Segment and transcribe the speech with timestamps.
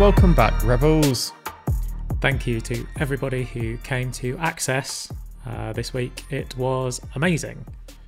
[0.00, 1.34] Welcome back, Rebels.
[2.22, 5.12] Thank you to everybody who came to Access
[5.44, 6.24] uh, this week.
[6.30, 7.66] It was amazing.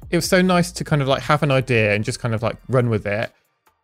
[0.08, 2.42] It was so nice to kind of like have an idea and just kind of
[2.42, 3.30] like run with it.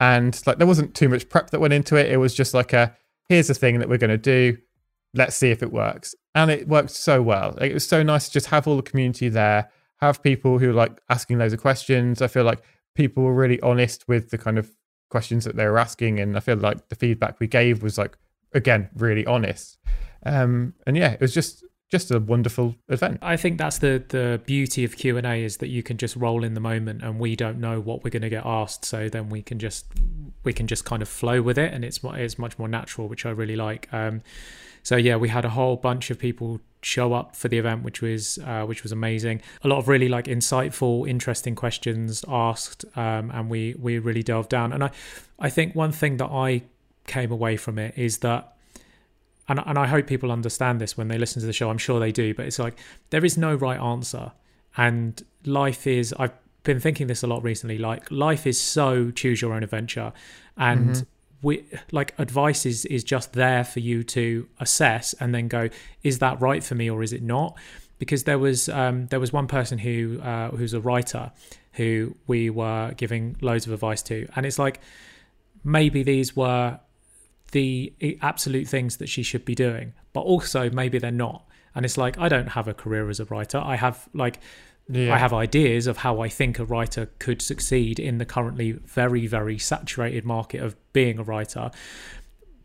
[0.00, 2.10] And like there wasn't too much prep that went into it.
[2.10, 2.96] It was just like a
[3.28, 4.56] here's the thing that we're going to do.
[5.12, 6.14] Let's see if it works.
[6.34, 7.56] And it worked so well.
[7.60, 10.72] Like, it was so nice to just have all the community there, have people who
[10.72, 12.22] like asking loads of questions.
[12.22, 12.62] I feel like
[12.94, 14.70] people were really honest with the kind of
[15.08, 16.20] questions that they were asking.
[16.20, 18.16] And I feel like the feedback we gave was like,
[18.52, 19.78] again, really honest.
[20.24, 23.18] Um, and yeah, it was just just a wonderful event.
[23.22, 26.16] I think that's the the beauty of Q and A is that you can just
[26.16, 29.08] roll in the moment, and we don't know what we're going to get asked, so
[29.08, 29.86] then we can just
[30.44, 33.24] we can just kind of flow with it, and it's it's much more natural, which
[33.24, 33.88] I really like.
[33.92, 34.22] Um,
[34.82, 38.00] so yeah, we had a whole bunch of people show up for the event, which
[38.00, 39.42] was uh, which was amazing.
[39.62, 44.48] A lot of really like insightful, interesting questions asked, um, and we we really delved
[44.48, 44.72] down.
[44.72, 44.90] And I
[45.38, 46.62] I think one thing that I
[47.06, 48.56] came away from it is that
[49.48, 51.70] and and I hope people understand this when they listen to the show.
[51.70, 52.78] I'm sure they do, but it's like
[53.10, 54.32] there is no right answer,
[54.76, 56.14] and life is.
[56.18, 56.32] I've
[56.64, 57.78] been thinking this a lot recently.
[57.78, 60.12] Like life is so choose your own adventure,
[60.56, 61.02] and mm-hmm.
[61.42, 65.68] We like advice is is just there for you to assess and then go,
[66.02, 67.56] is that right for me or is it not?
[67.98, 71.32] Because there was um, there was one person who uh, who's a writer
[71.72, 74.80] who we were giving loads of advice to, and it's like
[75.64, 76.78] maybe these were
[77.52, 81.44] the absolute things that she should be doing, but also maybe they're not.
[81.74, 83.58] And it's like I don't have a career as a writer.
[83.58, 84.40] I have like
[84.88, 85.14] yeah.
[85.14, 89.26] I have ideas of how I think a writer could succeed in the currently very
[89.26, 91.70] very saturated market of being a writer.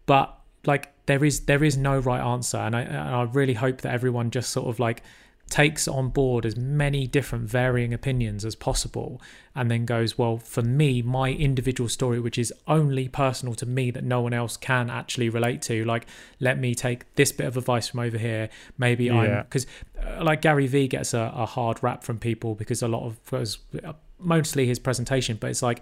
[0.06, 3.82] But like there is there is no right answer, and I and I really hope
[3.82, 5.04] that everyone just sort of like
[5.50, 9.22] takes on board as many different varying opinions as possible
[9.54, 13.92] and then goes well for me my individual story which is only personal to me
[13.92, 16.08] that no one else can actually relate to like
[16.40, 19.14] let me take this bit of advice from over here maybe yeah.
[19.14, 19.68] i'm because
[20.02, 23.32] uh, like gary vee gets a, a, hard rap from people because a lot of
[23.32, 25.82] was uh, mostly his presentation but it's like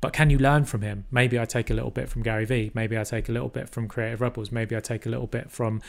[0.00, 1.06] but can you learn from him?
[1.10, 2.70] Maybe I take a little bit from Gary Vee.
[2.74, 4.52] Maybe I take a little bit from Creative Rebels.
[4.52, 5.80] Maybe I take a little bit from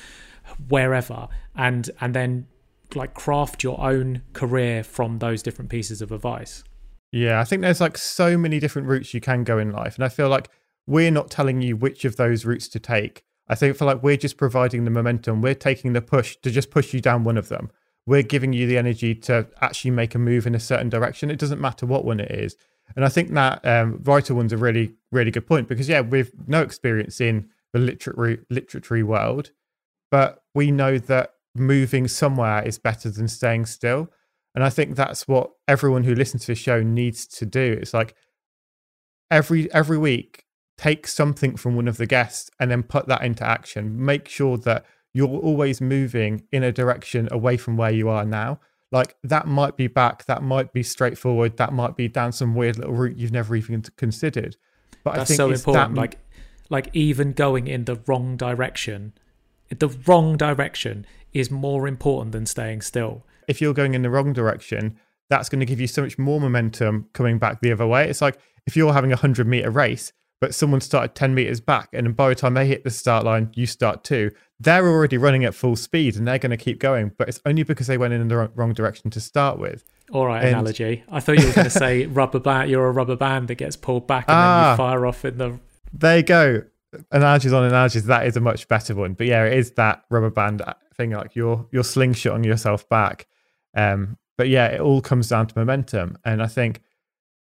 [0.69, 2.47] wherever, and and then
[2.95, 6.63] like craft your own career from those different pieces of advice.
[7.11, 9.95] Yeah, I think there's like so many different routes you can go in life.
[9.95, 10.49] And I feel like
[10.85, 13.23] we're not telling you which of those routes to take.
[13.47, 15.41] I think for like we're just providing the momentum.
[15.41, 17.71] We're taking the push to just push you down one of them.
[18.05, 21.29] We're giving you the energy to actually make a move in a certain direction.
[21.29, 22.55] It doesn't matter what one it is.
[22.95, 26.31] And I think that um, writer one's a really, really good point because, yeah, we've
[26.47, 29.51] no experience in the literary literary world,
[30.09, 34.09] but we know that moving somewhere is better than staying still.
[34.55, 37.77] And I think that's what everyone who listens to the show needs to do.
[37.79, 38.15] It's like
[39.29, 40.45] every every week,
[40.77, 44.03] take something from one of the guests and then put that into action.
[44.03, 48.59] Make sure that you're always moving in a direction away from where you are now.
[48.91, 52.77] Like that might be back, that might be straightforward, that might be down some weird
[52.77, 54.55] little route you've never even considered.
[55.03, 55.95] But That's I think so important.
[55.95, 56.01] That...
[56.01, 56.19] Like,
[56.69, 59.13] like even going in the wrong direction,
[59.69, 63.23] the wrong direction is more important than staying still.
[63.47, 64.97] If you're going in the wrong direction,
[65.29, 68.09] that's going to give you so much more momentum coming back the other way.
[68.09, 71.89] It's like if you're having a 100 meter race, but someone started 10 meters back,
[71.93, 74.31] and by the time they hit the start line, you start too.
[74.59, 77.63] They're already running at full speed and they're going to keep going, but it's only
[77.63, 79.83] because they went in the wrong direction to start with.
[80.11, 81.03] All right, and, analogy.
[81.09, 82.69] I thought you were going to say rubber band.
[82.69, 84.75] You're a rubber band that gets pulled back and ah, then you ah.
[84.89, 85.59] fire off in the.
[85.93, 86.63] There you go.
[87.11, 88.05] Analogies on analogies.
[88.05, 89.13] That is a much better one.
[89.13, 90.61] But yeah, it is that rubber band
[90.95, 93.27] thing like you're you're slingshotting yourself back.
[93.75, 96.17] Um but yeah it all comes down to momentum.
[96.25, 96.81] And i think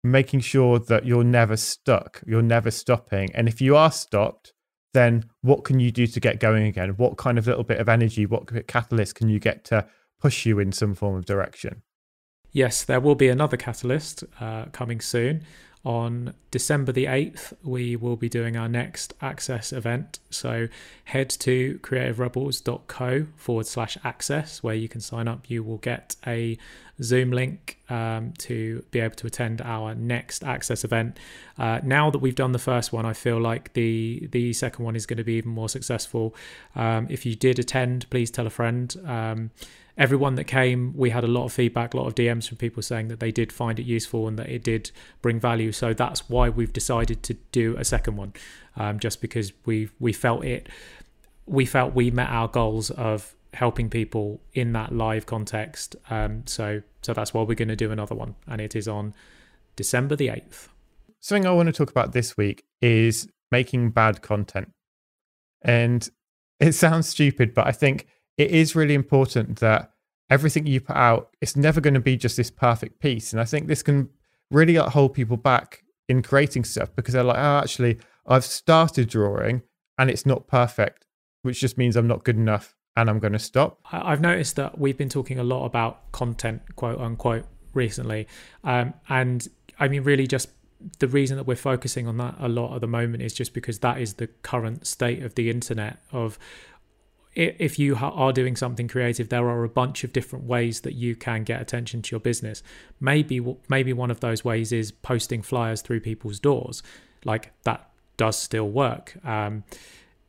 [0.03, 3.33] making sure that you're never stuck you're never stopping.
[3.33, 4.53] And if you are stopped
[4.93, 6.91] then what can you do to get going again?
[6.91, 9.87] What kind of little bit of energy what catalyst can you get to
[10.19, 11.83] push you in some form of direction?
[12.51, 15.43] Yes there will be another catalyst uh, coming soon
[15.87, 20.19] on December the 8th, we will be doing our next access event.
[20.29, 20.67] So
[21.05, 25.49] head to creativerebels.co forward slash access where you can sign up.
[25.49, 26.57] You will get a
[27.01, 31.17] Zoom link um, to be able to attend our next access event.
[31.57, 34.97] Uh, now that we've done the first one, I feel like the the second one
[34.97, 36.35] is going to be even more successful.
[36.75, 38.93] Um, if you did attend, please tell a friend.
[39.05, 39.51] Um,
[39.97, 42.83] everyone that came, we had a lot of feedback, a lot of DMs from people
[42.83, 44.91] saying that they did find it useful and that it did
[45.21, 45.71] bring value.
[45.71, 48.33] So that's why we've decided to do a second one,
[48.75, 50.69] um, just because we we felt it,
[51.45, 55.95] we felt we met our goals of helping people in that live context.
[56.09, 59.15] Um, so so that's why we're going to do another one, and it is on
[59.75, 60.69] December the eighth.
[61.19, 64.71] Something I want to talk about this week is making bad content.
[65.61, 66.07] And
[66.59, 68.07] it sounds stupid, but I think
[68.37, 69.91] it is really important that
[70.29, 73.31] everything you put out, it's never going to be just this perfect piece.
[73.31, 74.09] And I think this can
[74.51, 79.63] really hold people back in creating stuff because they're like, oh, actually, I've started drawing
[79.97, 81.05] and it's not perfect,
[81.41, 83.79] which just means I'm not good enough and I'm going to stop.
[83.91, 88.27] I've noticed that we've been talking a lot about content, quote unquote, recently.
[88.63, 89.47] Um, and
[89.79, 90.49] I mean, really, just
[90.99, 93.79] the reason that we're focusing on that a lot at the moment is just because
[93.79, 96.37] that is the current state of the internet of
[97.37, 101.15] if you are doing something creative there are a bunch of different ways that you
[101.15, 102.63] can get attention to your business.
[102.99, 103.39] Maybe
[103.69, 106.81] maybe one of those ways is posting flyers through people's doors.
[107.23, 109.15] Like that does still work.
[109.23, 109.63] Um,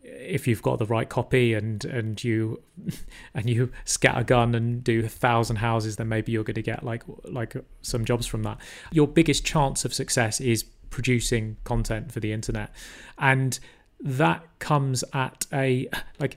[0.03, 2.63] if you've got the right copy and and you
[3.35, 6.85] and you scatter gun and do a thousand houses then maybe you're going to get
[6.85, 8.59] like like some jobs from that.
[8.93, 12.71] Your biggest chance of success is producing content for the internet.
[13.19, 13.59] And
[14.01, 15.89] that comes at a
[16.19, 16.37] like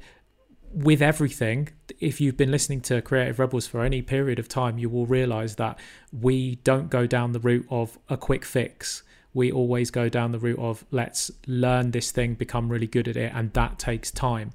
[0.73, 1.69] with everything,
[1.99, 5.55] if you've been listening to Creative Rebels for any period of time, you will realize
[5.55, 5.77] that
[6.11, 9.03] we don't go down the route of a quick fix.
[9.33, 13.17] We always go down the route of let's learn this thing, become really good at
[13.17, 14.51] it, and that takes time.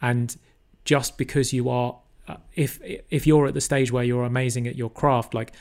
[0.00, 0.36] And
[0.84, 2.80] just because you are, uh, if
[3.10, 5.52] if you're at the stage where you're amazing at your craft, like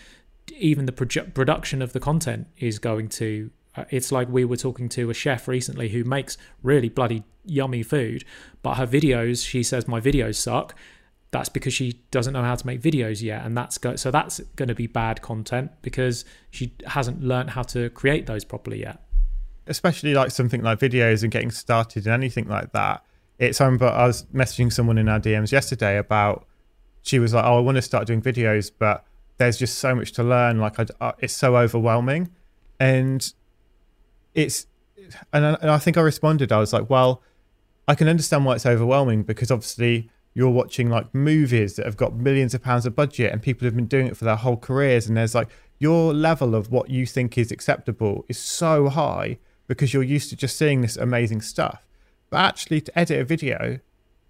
[0.57, 3.49] even the produ- production of the content is going to
[3.89, 8.23] it's like we were talking to a chef recently who makes really bloody yummy food,
[8.61, 10.75] but her videos, she says my videos suck.
[11.31, 14.39] That's because she doesn't know how to make videos yet, and that's go- so that's
[14.55, 19.03] going to be bad content because she hasn't learned how to create those properly yet.
[19.67, 23.03] Especially like something like videos and getting started in anything like that.
[23.39, 26.47] It's um, but I was messaging someone in our DMs yesterday about
[27.03, 29.05] she was like, "Oh, I want to start doing videos, but
[29.37, 30.59] there's just so much to learn.
[30.59, 32.31] Like, I, uh, it's so overwhelming."
[32.79, 33.33] And
[34.37, 34.67] it's
[35.33, 36.51] and I, and I think I responded.
[36.51, 37.21] I was like, well,
[37.87, 42.15] I can understand why it's overwhelming because obviously you're watching like movies that have got
[42.15, 45.07] millions of pounds of budget and people have been doing it for their whole careers.
[45.07, 45.49] And there's like
[45.79, 50.35] your level of what you think is acceptable is so high because you're used to
[50.35, 51.85] just seeing this amazing stuff.
[52.29, 53.79] But actually to edit a video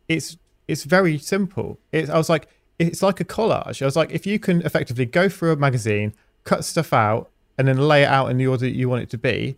[0.08, 0.38] it's
[0.70, 1.80] it's very simple.
[1.92, 2.48] It's i was like
[2.80, 3.82] it's like a collage.
[3.82, 6.14] I was like if you can effectively go through a magazine
[6.46, 9.10] cut stuff out and then lay it out in the order that you want it
[9.10, 9.58] to be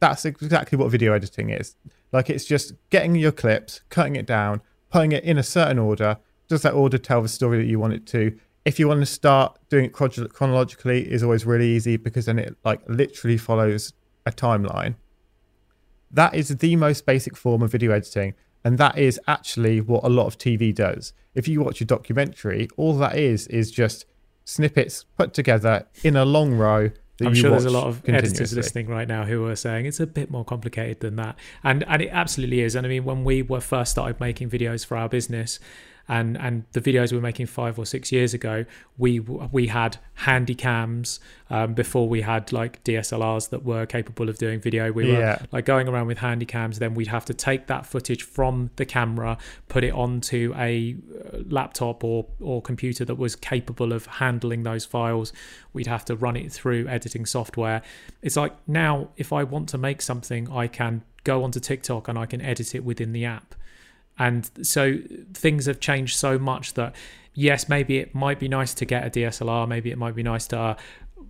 [0.00, 1.76] that's exactly what video editing is.
[2.12, 4.60] Like it's just getting your clips, cutting it down,
[4.90, 6.18] putting it in a certain order.
[6.48, 8.38] Does that order tell the story that you want it to?
[8.64, 12.56] If you want to start doing it chronologically, is always really easy because then it
[12.64, 13.92] like literally follows
[14.24, 14.96] a timeline.
[16.10, 18.34] That is the most basic form of video editing,
[18.64, 21.12] and that is actually what a lot of TV does.
[21.34, 24.06] If you watch a documentary, all that is is just
[24.44, 26.90] snippets put together in a long row
[27.24, 30.06] I'm sure there's a lot of editors listening right now who are saying it's a
[30.06, 32.74] bit more complicated than that, and and it absolutely is.
[32.74, 35.58] And I mean, when we were first started making videos for our business,
[36.08, 38.64] and and the videos we were making five or six years ago,
[38.96, 41.18] we we had handy cams
[41.50, 44.92] um, before we had like DSLRs that were capable of doing video.
[44.92, 45.42] We were yeah.
[45.50, 46.78] like going around with handy cams.
[46.78, 49.36] Then we'd have to take that footage from the camera,
[49.68, 50.96] put it onto a
[51.32, 55.32] uh, laptop or or computer that was capable of handling those files.
[55.72, 57.82] We'd have to run it through editing software.
[58.22, 62.16] It's like now, if I want to make something, I can go onto TikTok and
[62.16, 63.55] I can edit it within the app
[64.18, 64.98] and so
[65.34, 66.94] things have changed so much that,
[67.34, 70.46] yes, maybe it might be nice to get a DSLR, maybe it might be nice
[70.48, 70.76] to uh,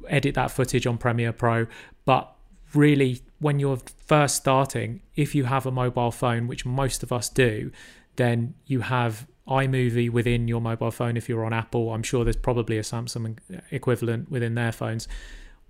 [0.09, 1.67] edit that footage on Premiere Pro.
[2.05, 2.33] But
[2.75, 7.29] really, when you're first starting, if you have a mobile phone, which most of us
[7.29, 7.73] do,
[8.17, 11.93] then you have iMovie within your mobile phone if you're on Apple.
[11.93, 13.39] I'm sure there's probably a Samsung
[13.71, 15.07] equivalent within their phones.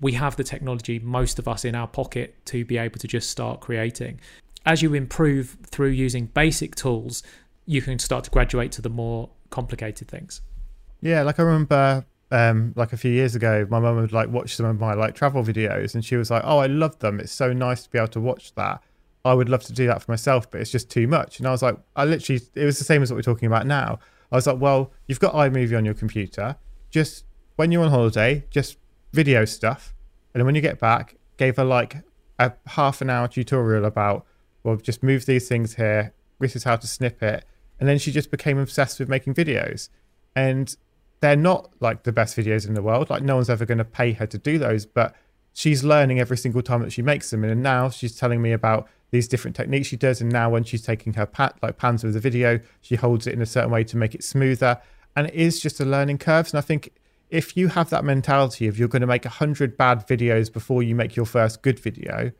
[0.00, 3.30] We have the technology, most of us in our pocket, to be able to just
[3.30, 4.20] start creating
[4.66, 7.22] as you improve through using basic tools,
[7.64, 10.42] you can start to graduate to the more complicated things.
[11.00, 14.56] Yeah, like I remember um, like a few years ago, my mum would like watch
[14.56, 17.20] some of my like travel videos and she was like, Oh, I love them.
[17.20, 18.82] It's so nice to be able to watch that.
[19.24, 21.38] I would love to do that for myself, but it's just too much.
[21.38, 23.66] And I was like, I literally, it was the same as what we're talking about
[23.66, 23.98] now.
[24.30, 26.56] I was like, well, you've got iMovie on your computer.
[26.90, 27.24] Just
[27.56, 28.78] when you're on holiday, just
[29.12, 29.94] video stuff.
[30.32, 31.96] And then when you get back, gave her like
[32.38, 34.25] a half an hour tutorial about
[34.66, 36.12] well, just move these things here.
[36.40, 37.44] This is how to snip it.
[37.78, 39.88] And then she just became obsessed with making videos.
[40.34, 40.76] And
[41.20, 43.08] they're not like the best videos in the world.
[43.08, 45.14] Like no one's ever going to pay her to do those, but
[45.52, 47.44] she's learning every single time that she makes them.
[47.44, 50.20] And now she's telling me about these different techniques she does.
[50.20, 53.34] And now when she's taking her pat like pans with the video, she holds it
[53.34, 54.80] in a certain way to make it smoother.
[55.14, 56.48] And it is just a learning curve.
[56.48, 56.92] And I think
[57.30, 60.82] if you have that mentality of you're going to make a hundred bad videos before
[60.82, 62.32] you make your first good video,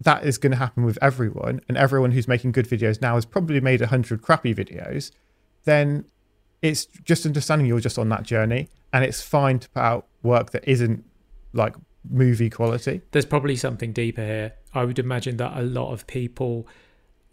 [0.00, 3.24] that is going to happen with everyone, and everyone who's making good videos now has
[3.24, 5.10] probably made a hundred crappy videos,
[5.64, 6.04] then
[6.62, 10.50] it's just understanding you're just on that journey, and it's fine to put out work
[10.50, 11.04] that isn't
[11.52, 11.74] like
[12.08, 13.02] movie quality.
[13.10, 14.54] There's probably something deeper here.
[14.74, 16.66] I would imagine that a lot of people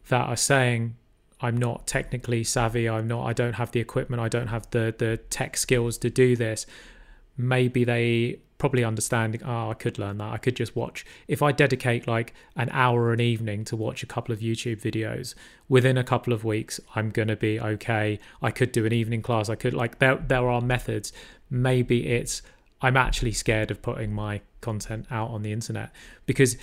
[0.10, 0.96] that are saying
[1.40, 4.94] I'm not technically savvy, I'm not I don't have the equipment, I don't have the
[4.98, 6.66] the tech skills to do this.
[7.38, 10.32] Maybe they probably understanding oh i could learn that.
[10.32, 11.06] I could just watch.
[11.28, 15.36] If i dedicate like an hour an evening to watch a couple of youtube videos
[15.70, 18.20] within a couple of weeks i'm going to be okay.
[18.42, 19.50] I could do an evening class.
[19.50, 21.12] I could like there there are methods.
[21.50, 22.42] Maybe it's
[22.82, 25.92] i'm actually scared of putting my content out on the internet
[26.26, 26.56] because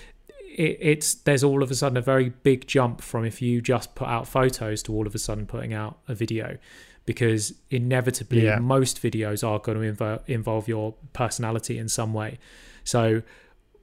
[0.57, 3.95] it, it's there's all of a sudden a very big jump from if you just
[3.95, 6.59] put out photos to all of a sudden putting out a video
[7.07, 8.59] because inevitably yeah.
[8.59, 12.39] most videos are going to invo- involve your personality in some way.
[12.85, 13.23] So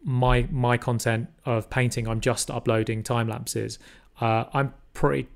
[0.04, 3.80] my my content of painting, I'm just uploading time lapses.
[4.20, 5.28] Uh, I'm pretty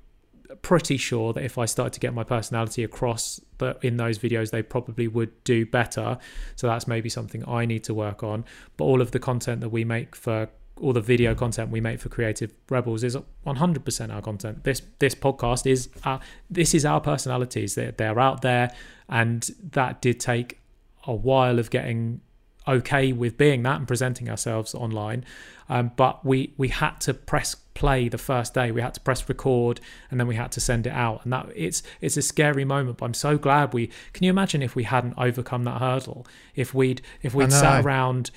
[0.62, 4.50] pretty sure that if I started to get my personality across that in those videos,
[4.50, 6.18] they probably would do better.
[6.56, 8.44] So that's maybe something I need to work on.
[8.76, 10.48] But all of the content that we make for
[10.80, 13.16] all the video content we make for Creative Rebels is
[13.46, 14.64] 100% our content.
[14.64, 17.74] This this podcast is our, this is our personalities.
[17.74, 18.74] They're, they're out there,
[19.08, 20.58] and that did take
[21.06, 22.20] a while of getting
[22.68, 25.24] okay with being that and presenting ourselves online.
[25.68, 28.70] Um, but we we had to press play the first day.
[28.70, 29.80] We had to press record,
[30.10, 31.24] and then we had to send it out.
[31.24, 32.98] And that it's it's a scary moment.
[32.98, 33.90] But I'm so glad we.
[34.12, 36.26] Can you imagine if we hadn't overcome that hurdle?
[36.54, 38.30] If we'd if we'd sat around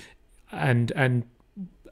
[0.51, 1.25] and and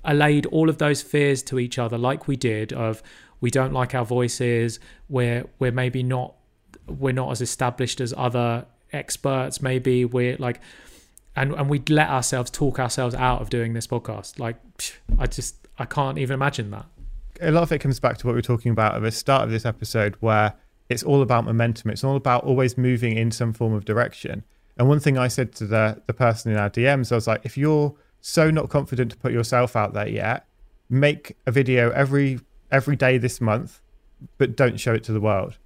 [0.07, 3.03] allayed all of those fears to each other like we did of
[3.39, 6.33] we don't like our voices we're we're maybe not
[6.87, 10.59] we're not as established as other experts maybe we're like
[11.37, 14.39] and and we'd let ourselves talk ourselves out of doing this podcast.
[14.39, 14.57] Like
[15.17, 16.85] i just i can't even imagine that.
[17.39, 19.43] A lot of it comes back to what we were talking about at the start
[19.43, 20.53] of this episode where
[20.89, 21.91] it's all about momentum.
[21.91, 24.43] It's all about always moving in some form of direction.
[24.77, 27.41] And one thing i said to the the person in our dms i was like
[27.43, 30.47] if you're so not confident to put yourself out there yet,
[30.89, 32.39] make a video every
[32.71, 33.81] every day this month,
[34.37, 35.57] but don't show it to the world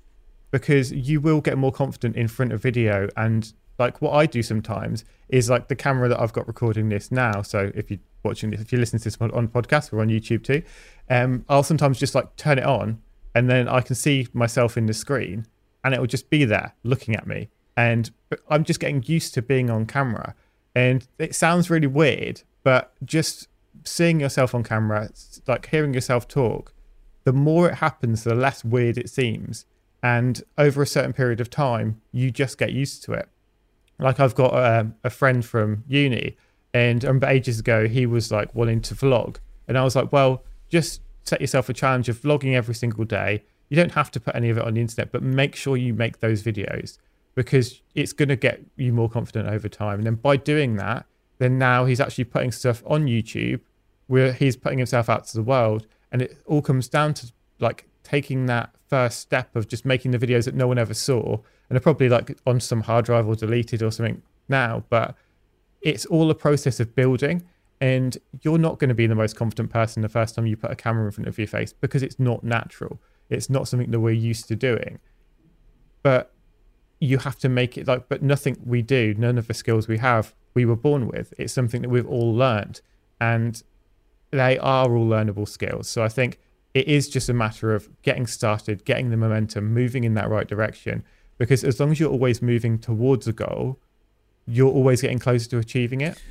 [0.51, 4.43] because you will get more confident in front of video and like what I do
[4.43, 7.41] sometimes is like the camera that I've got recording this now.
[7.41, 10.43] So if you're watching this, if you listen to this on podcast, we're on YouTube
[10.43, 10.62] too.
[11.10, 13.01] Um, I'll sometimes just like turn it on
[13.34, 15.48] and then I can see myself in the screen
[15.84, 17.50] and it will just be there looking at me.
[17.75, 18.12] And
[18.50, 20.36] I'm just getting used to being on camera.
[20.75, 23.48] And it sounds really weird, but just
[23.84, 25.10] seeing yourself on camera,
[25.48, 26.74] like hearing yourself talk,
[27.24, 29.66] the more it happens, the less weird it seems.
[30.04, 33.30] And over a certain period of time, you just get used to it.
[34.00, 36.38] Like I've got a, um, a friend from uni,
[36.74, 39.38] and I remember ages ago he was like wanting to vlog,
[39.68, 43.44] and I was like, well, just set yourself a challenge of vlogging every single day.
[43.70, 45.94] You don't have to put any of it on the internet, but make sure you
[45.94, 46.98] make those videos
[47.35, 50.00] because it's going to get you more confident over time.
[50.00, 51.05] And then by doing that,
[51.38, 53.61] then now he's actually putting stuff on YouTube
[54.07, 55.88] where he's putting himself out to the world.
[56.11, 60.19] And it all comes down to like taking that first step of just making the
[60.19, 61.35] videos that no one ever saw.
[61.35, 65.15] And they're probably like on some hard drive or deleted or something now, but
[65.81, 67.43] it's all a process of building.
[67.79, 70.69] And you're not going to be the most confident person the first time you put
[70.69, 73.01] a camera in front of your face because it's not natural.
[73.29, 75.00] It's not something that we're used to doing.
[76.03, 76.30] But
[77.01, 79.98] you have to make it like, but nothing we do, none of the skills we
[79.98, 81.34] have we were born with.
[81.38, 82.81] It's something that we've all learned,
[83.20, 83.62] and
[84.29, 85.89] they are all learnable skills.
[85.89, 86.39] So I think
[86.74, 90.48] it is just a matter of getting started, getting the momentum, moving in that right
[90.48, 91.03] direction.
[91.39, 93.79] Because as long as you're always moving towards a goal,
[94.46, 96.22] you're always getting closer to achieving it.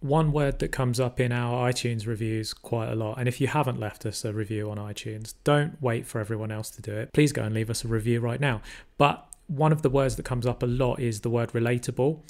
[0.00, 3.46] One word that comes up in our iTunes reviews quite a lot, and if you
[3.46, 7.12] haven't left us a review on iTunes, don't wait for everyone else to do it.
[7.12, 8.60] Please go and leave us a review right now.
[8.98, 12.20] But one of the words that comes up a lot is the word relatable.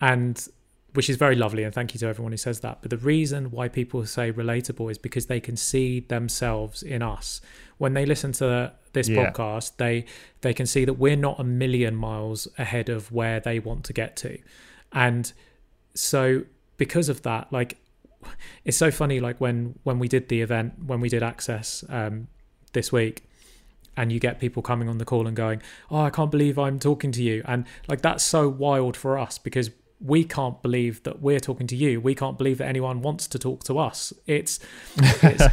[0.00, 0.46] And
[0.96, 3.50] which is very lovely and thank you to everyone who says that but the reason
[3.50, 7.42] why people say relatable is because they can see themselves in us
[7.76, 9.30] when they listen to this yeah.
[9.30, 10.06] podcast they
[10.40, 13.92] they can see that we're not a million miles ahead of where they want to
[13.92, 14.38] get to
[14.92, 15.34] and
[15.94, 16.42] so
[16.78, 17.76] because of that like
[18.64, 22.26] it's so funny like when when we did the event when we did access um
[22.72, 23.28] this week
[23.96, 25.60] and you get people coming on the call and going
[25.90, 29.38] oh i can't believe i'm talking to you and like that's so wild for us
[29.38, 32.00] because we can't believe that we're talking to you.
[32.00, 34.12] We can't believe that anyone wants to talk to us.
[34.26, 34.60] It's,
[34.96, 35.46] it's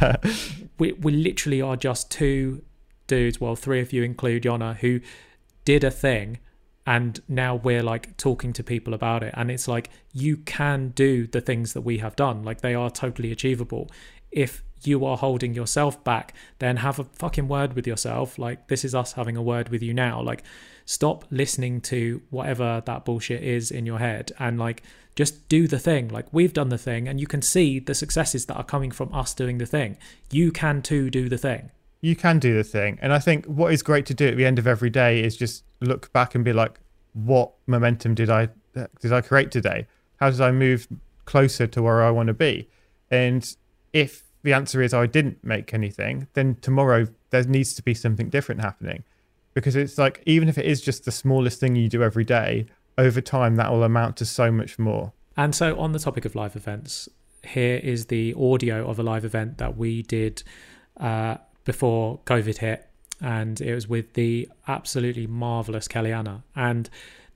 [0.78, 2.62] we we literally are just two
[3.06, 3.40] dudes.
[3.40, 5.00] Well, three if you include Yona, who
[5.64, 6.38] did a thing
[6.86, 11.26] and now we're like talking to people about it and it's like you can do
[11.26, 13.90] the things that we have done like they are totally achievable
[14.30, 18.84] if you are holding yourself back then have a fucking word with yourself like this
[18.84, 20.42] is us having a word with you now like
[20.84, 24.82] stop listening to whatever that bullshit is in your head and like
[25.16, 28.46] just do the thing like we've done the thing and you can see the successes
[28.46, 29.96] that are coming from us doing the thing
[30.30, 31.70] you can too do the thing
[32.04, 32.98] you can do the thing.
[33.00, 35.38] And I think what is great to do at the end of every day is
[35.38, 36.78] just look back and be like,
[37.14, 38.50] what momentum did I
[39.00, 39.86] did I create today?
[40.18, 40.86] How did I move
[41.24, 42.68] closer to where I want to be?
[43.10, 43.56] And
[43.94, 48.28] if the answer is I didn't make anything, then tomorrow there needs to be something
[48.28, 49.02] different happening.
[49.54, 52.66] Because it's like even if it is just the smallest thing you do every day,
[52.96, 55.12] over time that will amount to so much more.
[55.36, 57.08] And so on the topic of live events,
[57.42, 60.42] here is the audio of a live event that we did
[60.98, 62.86] uh, before COVID hit,
[63.20, 66.44] and it was with the absolutely marvelous Kelly Anna.
[66.54, 66.88] And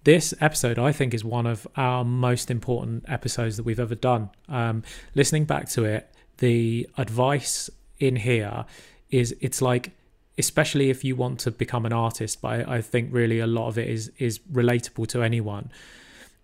[0.04, 4.30] this episode, I think, is one of our most important episodes that we've ever done.
[4.48, 4.82] Um,
[5.14, 8.64] listening back to it, the advice in here
[9.10, 9.92] is it's like
[10.36, 13.68] especially if you want to become an artist but I, I, think really a lot
[13.68, 15.70] of it is is relatable to anyone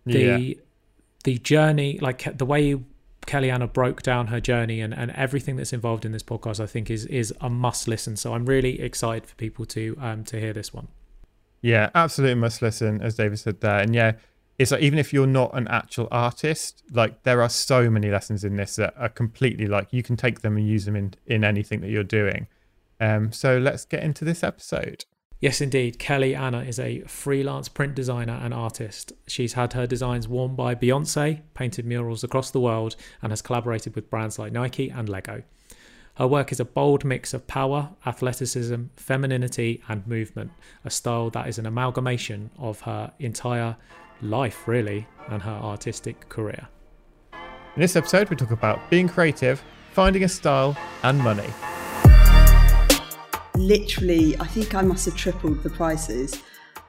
[0.04, 0.54] the yeah.
[1.22, 2.76] the journey like the way
[3.26, 6.66] Kelly Anna broke down her journey and, and everything that's involved in this podcast, I
[6.66, 8.16] think is is a must listen.
[8.16, 10.88] So I'm really excited for people to um to hear this one.
[11.60, 13.78] Yeah, absolutely must listen, as David said there.
[13.78, 14.12] And yeah,
[14.58, 18.44] it's like even if you're not an actual artist, like there are so many lessons
[18.44, 21.44] in this that are completely like you can take them and use them in in
[21.44, 22.46] anything that you're doing.
[23.00, 25.04] Um, so let's get into this episode.
[25.40, 25.98] Yes, indeed.
[25.98, 29.12] Kelly Anna is a freelance print designer and artist.
[29.26, 33.94] She's had her designs worn by Beyonce, painted murals across the world, and has collaborated
[33.94, 35.42] with brands like Nike and Lego.
[36.16, 40.52] Her work is a bold mix of power, athleticism, femininity, and movement,
[40.84, 43.76] a style that is an amalgamation of her entire
[44.24, 46.68] life, really, and her artistic career.
[47.32, 49.62] In this episode, we talk about being creative,
[49.92, 51.50] finding a style, and money
[53.56, 56.42] literally, I think I must have tripled the prices.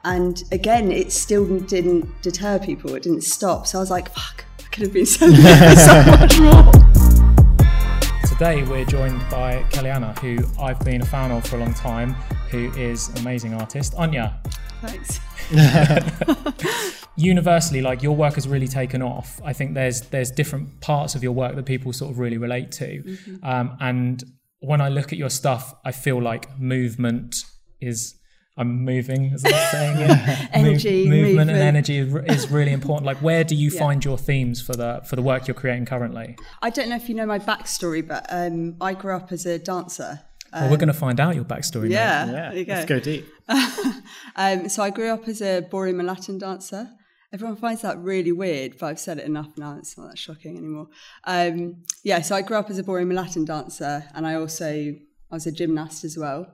[0.04, 2.94] And again, it still didn't deter people.
[2.94, 3.66] It didn't stop.
[3.66, 6.72] So I was like, fuck, I could have been selling so much more.
[8.28, 11.74] Today we're joined by Kelly Anna, who I've been a fan of for a long
[11.74, 12.12] time,
[12.50, 13.94] who is an amazing artist.
[13.96, 14.38] Anya.
[14.82, 15.20] Thanks.
[17.16, 21.22] universally like your work has really taken off i think there's there's different parts of
[21.22, 23.36] your work that people sort of really relate to mm-hmm.
[23.44, 24.24] um, and
[24.60, 27.36] when I look at your stuff, I feel like movement
[27.80, 28.14] is
[28.58, 29.96] I'm moving, as I'm saying.
[30.06, 30.48] Yeah.
[30.52, 33.04] energy, Move, movement, movement, and energy is really important.
[33.04, 33.78] Like, where do you yeah.
[33.78, 36.36] find your themes for the for the work you're creating currently?
[36.62, 39.58] I don't know if you know my backstory, but um, I grew up as a
[39.58, 40.20] dancer.
[40.52, 41.90] Um, well, we're going to find out your backstory.
[41.90, 42.32] Yeah, mate.
[42.32, 42.62] yeah.
[42.64, 42.72] Go.
[42.72, 43.26] Let's go deep.
[44.36, 46.90] um, so I grew up as a ballroom and Latin dancer.
[47.32, 49.76] Everyone finds that really weird, but I've said it enough now.
[49.78, 50.88] It's not that shocking anymore.
[51.24, 55.34] Um, yeah, so I grew up as a ballroom Latin dancer, and I also I
[55.34, 56.46] was a gymnast as well.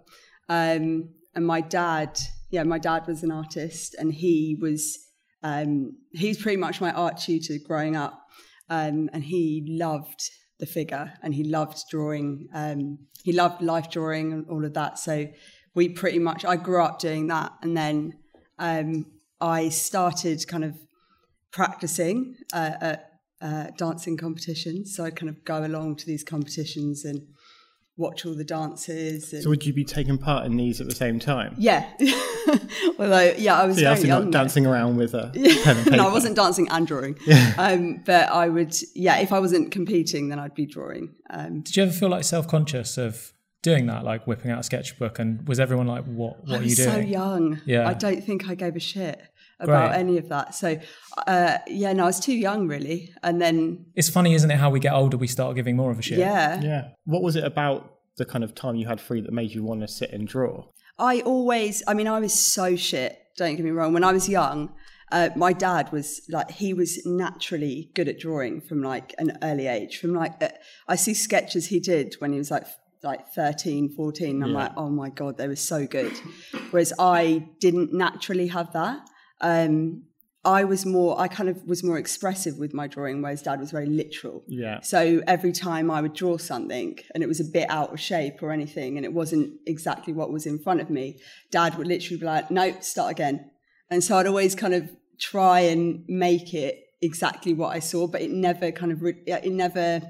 [0.49, 2.19] Um, and my dad,
[2.51, 4.99] yeah, my dad was an artist, and he was
[5.43, 8.27] um, he's pretty much my art tutor growing up,
[8.71, 10.31] um, and he loved
[10.63, 12.49] the figure and he loved drawing.
[12.55, 14.97] Um, he loved life drawing and all of that.
[14.97, 15.27] So
[15.75, 18.15] we pretty much I grew up doing that, and then
[18.59, 19.07] um,
[19.41, 20.77] I started kind of
[21.51, 24.95] practicing uh, at uh, dancing competitions.
[24.95, 27.27] So I'd kind of go along to these competitions and
[27.97, 29.33] watch all the dances.
[29.33, 29.43] And...
[29.43, 31.55] So would you be taking part in these at the same time?
[31.59, 31.89] Yeah.
[32.99, 34.31] Although, yeah, I was so very young.
[34.31, 35.31] dancing around with a
[35.65, 35.97] pen and paper.
[35.97, 37.19] no, I wasn't dancing and drawing.
[37.27, 37.55] Yeah.
[37.59, 41.15] Um, but I would, yeah, if I wasn't competing, then I'd be drawing.
[41.31, 45.19] Um, Did you ever feel like self-conscious of doing that, like whipping out a sketchbook?
[45.19, 46.45] And was everyone like, "What?
[46.47, 47.61] What are you doing?" So young.
[47.65, 47.89] Yeah.
[47.89, 49.21] I don't think I gave a shit
[49.63, 50.01] about Great.
[50.01, 50.55] any of that.
[50.55, 50.79] So,
[51.27, 53.15] uh, yeah, no, I was too young really.
[53.23, 54.57] And then it's funny, isn't it?
[54.57, 56.19] How we get older, we start giving more of a shit.
[56.19, 56.89] Yeah, yeah.
[57.05, 59.81] What was it about the kind of time you had free that made you want
[59.81, 60.65] to sit and draw?
[60.99, 63.19] I always, I mean, I was so shit.
[63.37, 63.95] Don't get me wrong.
[63.95, 64.75] When I was young,
[65.11, 69.67] uh, my dad was like he was naturally good at drawing from like an early
[69.67, 69.99] age.
[69.99, 70.49] From like uh,
[70.89, 72.67] I see sketches he did when he was like
[73.03, 74.43] like 13, 14.
[74.43, 74.57] I'm yeah.
[74.57, 76.13] like, oh my God, they were so good.
[76.71, 79.01] Whereas I didn't naturally have that
[79.43, 80.05] um,
[80.45, 83.71] I was more, I kind of was more expressive with my drawing, whereas dad was
[83.71, 84.43] very literal.
[84.49, 84.81] Yeah.
[84.81, 88.43] So every time I would draw something and it was a bit out of shape
[88.43, 91.21] or anything and it wasn't exactly what was in front of me,
[91.53, 93.51] dad would literally be like, no, start again.
[93.89, 98.21] And so I'd always kind of try and make it exactly what I saw, but
[98.21, 100.01] it never kind of, it never,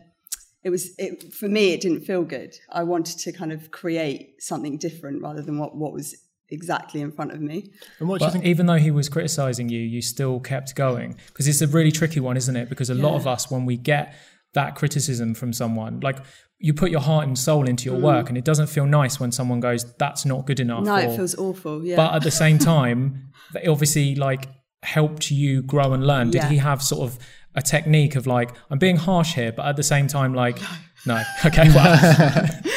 [0.64, 2.54] it was, it, for me, it didn't feel good.
[2.70, 6.14] I wanted to kind of create something different rather than what, what was
[6.52, 7.70] exactly in front of me.
[7.98, 8.44] And what do you But think?
[8.44, 12.20] even though he was criticizing you, you still kept going because it's a really tricky
[12.20, 12.68] one, isn't it?
[12.68, 14.14] Because a lot of us, when we get
[14.54, 16.18] that criticism from someone, like
[16.58, 19.32] you put your heart and soul into your work, and it doesn't feel nice when
[19.32, 20.86] someone goes, "That's not good enough." Mm.
[20.86, 21.84] No, or- it feels awful.
[21.84, 21.96] Yeah.
[21.96, 24.46] but at the same time, it obviously like
[24.84, 26.30] helped you grow and learn.
[26.30, 26.48] Did Yeah.
[26.50, 27.18] he have sort of
[27.54, 30.58] a technique of like, I'm being harsh here, but at the same time, like,
[31.06, 32.48] no, okay, well,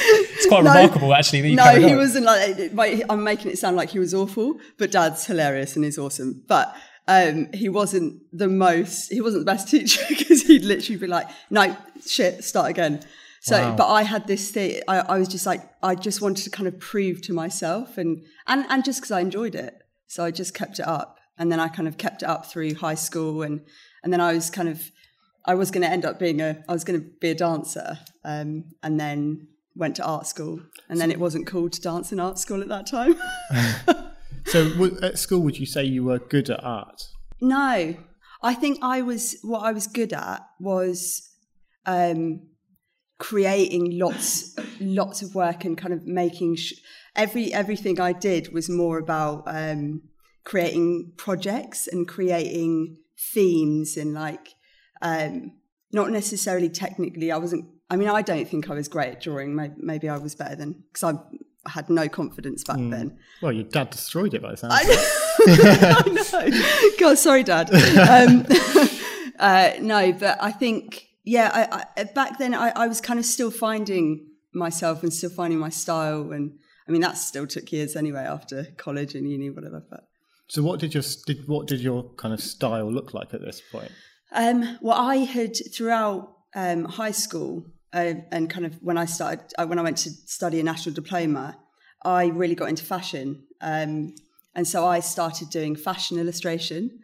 [0.46, 0.74] it's quite No.
[0.74, 4.14] remarkable actually that you no, he wasn't like, I'm making it sound like he was
[4.14, 6.44] awful, but Dad's hilarious and he's awesome.
[6.48, 6.76] But
[7.08, 9.12] um, he wasn't the most.
[9.12, 13.04] He wasn't the best teacher because he'd literally be like, "No, shit, start again."
[13.42, 13.76] So, Wow.
[13.76, 14.82] but I had this thing.
[14.88, 18.24] I, I was just like, I just wanted to kind of prove to myself, and
[18.48, 19.76] and and just because I enjoyed it,
[20.08, 22.74] so I just kept it up, and then I kind of kept it up through
[22.74, 23.62] high school, and
[24.04, 24.90] and then I was kind of,
[25.46, 28.00] I was going to end up being a, I was going to be a dancer,
[28.24, 32.20] um, and then went to art school, and then it wasn't cool to dance in
[32.20, 33.16] art school at that time.
[34.48, 37.10] So at school, would you say you were good at art?
[37.42, 37.96] no,
[38.42, 41.30] I think I was what I was good at was
[41.86, 42.42] um,
[43.18, 46.74] creating lots lots of work and kind of making sh-
[47.16, 50.04] every everything I did was more about um,
[50.44, 52.98] creating projects and creating
[53.34, 54.54] themes and like
[55.02, 55.54] um,
[55.92, 57.32] not necessarily technically.
[57.32, 57.66] I wasn't.
[57.90, 59.56] I mean, I don't think I was great at drawing.
[59.78, 63.18] Maybe, I was better than because I had no confidence back then.
[63.42, 64.74] Well, your dad destroyed it by the sound.
[65.48, 66.92] I know.
[67.00, 67.70] God, sorry, Dad.
[67.74, 68.46] Um,
[69.40, 73.26] uh, no, but I think, yeah, I, I, back then I, I was kind of
[73.26, 76.32] still finding myself and still finding my style.
[76.32, 79.84] And I mean, that still took years anyway after college and uni, whatever.
[79.88, 80.08] But
[80.48, 83.62] So what did your did what did your kind of style look like at this
[83.72, 83.92] point?
[84.32, 89.54] Um, well, I had throughout um, high school uh, and kind of when I started,
[89.58, 91.58] uh, when I went to study a national diploma,
[92.04, 93.46] I really got into fashion.
[93.62, 94.14] Um,
[94.54, 97.00] and so I started doing fashion illustration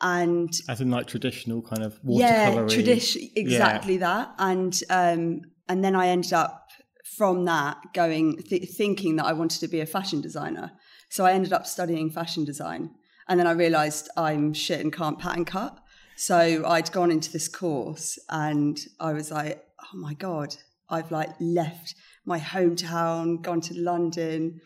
[0.00, 4.32] and As in like traditional kind of watercolor yeah, tradition, exactly that.
[4.38, 6.68] And, um, and then I ended up
[7.16, 10.70] from that going, th- thinking that I wanted to be a fashion designer.
[11.10, 12.90] So I ended up studying fashion design.
[13.28, 15.76] And then I realized I'm shit and can't pattern cut.
[16.16, 20.54] So I'd gone into this course and I was like, oh my God,
[20.88, 24.60] I've like left my hometown, gone to London,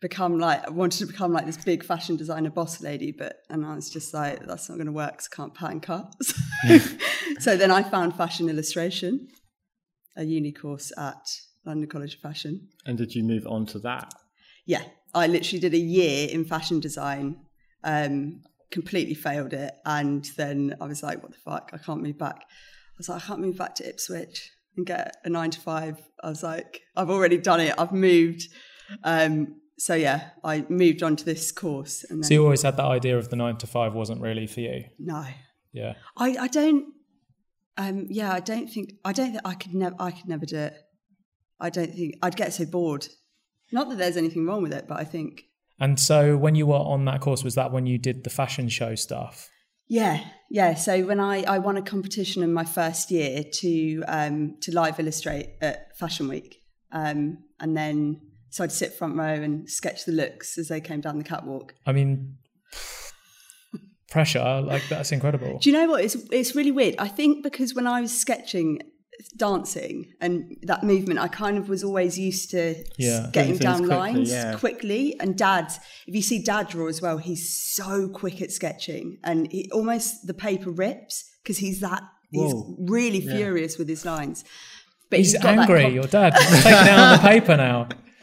[0.00, 3.64] become like, I wanted to become like this big fashion designer boss lady, but, and
[3.64, 6.12] I was just like, that's not going to work 'cause I can't pattern cut.
[7.38, 9.28] so then I found fashion illustration,
[10.16, 11.24] a uni course at
[11.64, 12.68] London College of Fashion.
[12.84, 14.12] And did you move on to that?
[14.66, 14.82] Yeah,
[15.14, 17.36] I literally did a year in fashion design,
[17.84, 19.72] um, completely failed it.
[19.84, 21.70] And then I was like, what the fuck?
[21.72, 22.42] I can't move back.
[23.08, 26.00] I was like, I can't move back to Ipswich and get a nine to five.
[26.22, 27.74] I was like, I've already done it.
[27.76, 28.48] I've moved.
[29.04, 32.04] Um, so yeah, I moved on to this course.
[32.08, 34.46] And then, So you always had that idea of the nine to five wasn't really
[34.46, 34.84] for you.
[34.98, 35.24] no,
[35.72, 35.94] Yeah.
[36.16, 36.86] I, I don't.
[37.78, 40.58] Um, yeah, I don't think I don't think I could never I could never do
[40.58, 40.74] it.
[41.58, 43.08] I don't think I'd get so bored.
[43.72, 45.44] Not that there's anything wrong with it, but I think
[45.80, 48.68] And so when you were on that course, was that when you did the fashion
[48.68, 49.48] show stuff?
[49.88, 50.74] Yeah, yeah.
[50.74, 54.98] So when I, I won a competition in my first year to um, to live
[54.98, 60.12] illustrate at Fashion Week, um, and then so I'd sit front row and sketch the
[60.12, 61.74] looks as they came down the catwalk.
[61.86, 62.36] I mean,
[64.10, 65.58] pressure, like that's incredible.
[65.58, 66.04] Do you know what?
[66.04, 66.96] It's it's really weird.
[66.98, 68.80] I think because when I was sketching
[69.36, 73.28] dancing and that movement, I kind of was always used to Yeah.
[73.32, 74.54] getting down quickly, lines yeah.
[74.54, 75.16] quickly.
[75.20, 75.72] And Dad,
[76.06, 80.26] if you see Dad draw as well, he's so quick at sketching, and he almost
[80.26, 82.76] the paper rips because he's that he's Whoa.
[82.78, 84.44] really furious with his lines.
[85.10, 85.88] But He's that angry.
[85.88, 87.88] Your dad He's taking out the paper now.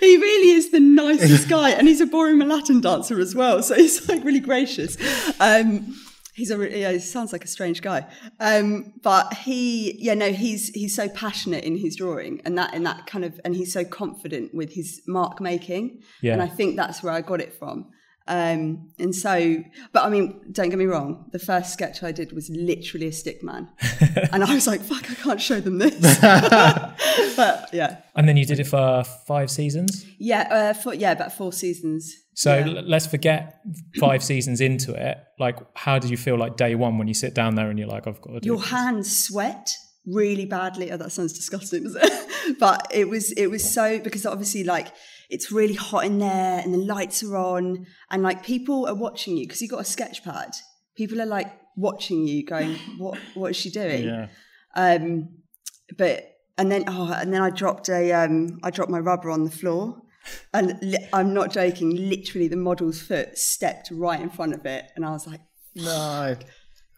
[0.00, 3.62] he really is the nicest guy, and he's a boring Latin dancer as well.
[3.62, 4.96] So he's like really gracious.
[5.40, 5.94] Um,
[6.36, 8.06] he's a yeah, he sounds like a strange guy,
[8.40, 12.86] um, but he yeah no he's he's so passionate in his drawing and that and
[12.86, 16.34] that kind of and he's so confident with his mark making, Yeah.
[16.34, 17.90] and I think that's where I got it from.
[18.28, 21.26] Um, and so, but I mean, don't get me wrong.
[21.30, 23.68] The first sketch I did was literally a stick man,
[24.32, 25.94] and I was like, "Fuck, I can't show them this."
[27.36, 30.04] but yeah, And then you did it for five seasons.
[30.18, 32.14] yeah, uh, for, yeah, about four seasons.
[32.38, 32.82] So Yeah.
[32.84, 33.60] let's forget
[33.98, 35.16] five seasons into it.
[35.38, 37.88] Like, how did you feel like day one when you sit down there and you're
[37.88, 38.68] like, I've got to do your this?
[38.68, 39.70] hands sweat
[40.04, 40.92] really badly.
[40.92, 42.58] Oh, that sounds disgusting, doesn't it?
[42.60, 44.88] but it was it was so because obviously like
[45.30, 49.36] it's really hot in there and the lights are on and like people are watching
[49.38, 50.50] you because you've got a sketch pad.
[50.94, 54.28] People are like watching you, going, "What what is she doing?" Yeah.
[54.76, 55.30] Um,
[55.96, 56.22] but
[56.58, 59.50] and then oh, and then I dropped a um, I dropped my rubber on the
[59.50, 60.02] floor.
[60.54, 61.90] And li- I'm not joking.
[62.08, 65.40] Literally, the model's foot stepped right in front of it, and I was like
[65.74, 66.36] No.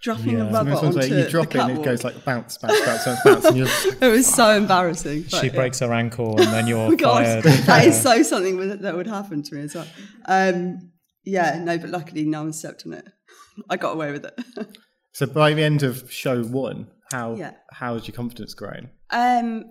[0.02, 0.48] dropping Yeah.
[0.48, 2.80] a rubber This onto like you drop the it and it goes like bounce, bounce,
[2.86, 5.24] bounce, bounce, bounce, and you're like, It was so embarrassing.
[5.24, 5.52] She yeah.
[5.52, 7.44] breaks her ankle and then you're Oh my God, fired.
[7.66, 9.86] that is so something that would happen to me as well.
[10.26, 10.92] Um,
[11.24, 13.06] yeah, no, but luckily no one stepped on it.
[13.68, 14.38] I got away with it.
[15.12, 17.54] So by the end of show one, how Yeah.
[17.72, 18.90] how has your confidence grown?
[19.10, 19.64] Um,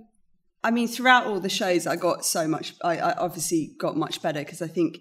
[0.63, 2.73] I mean, throughout all the shows, I got so much.
[2.83, 4.97] I, I obviously got much better because I think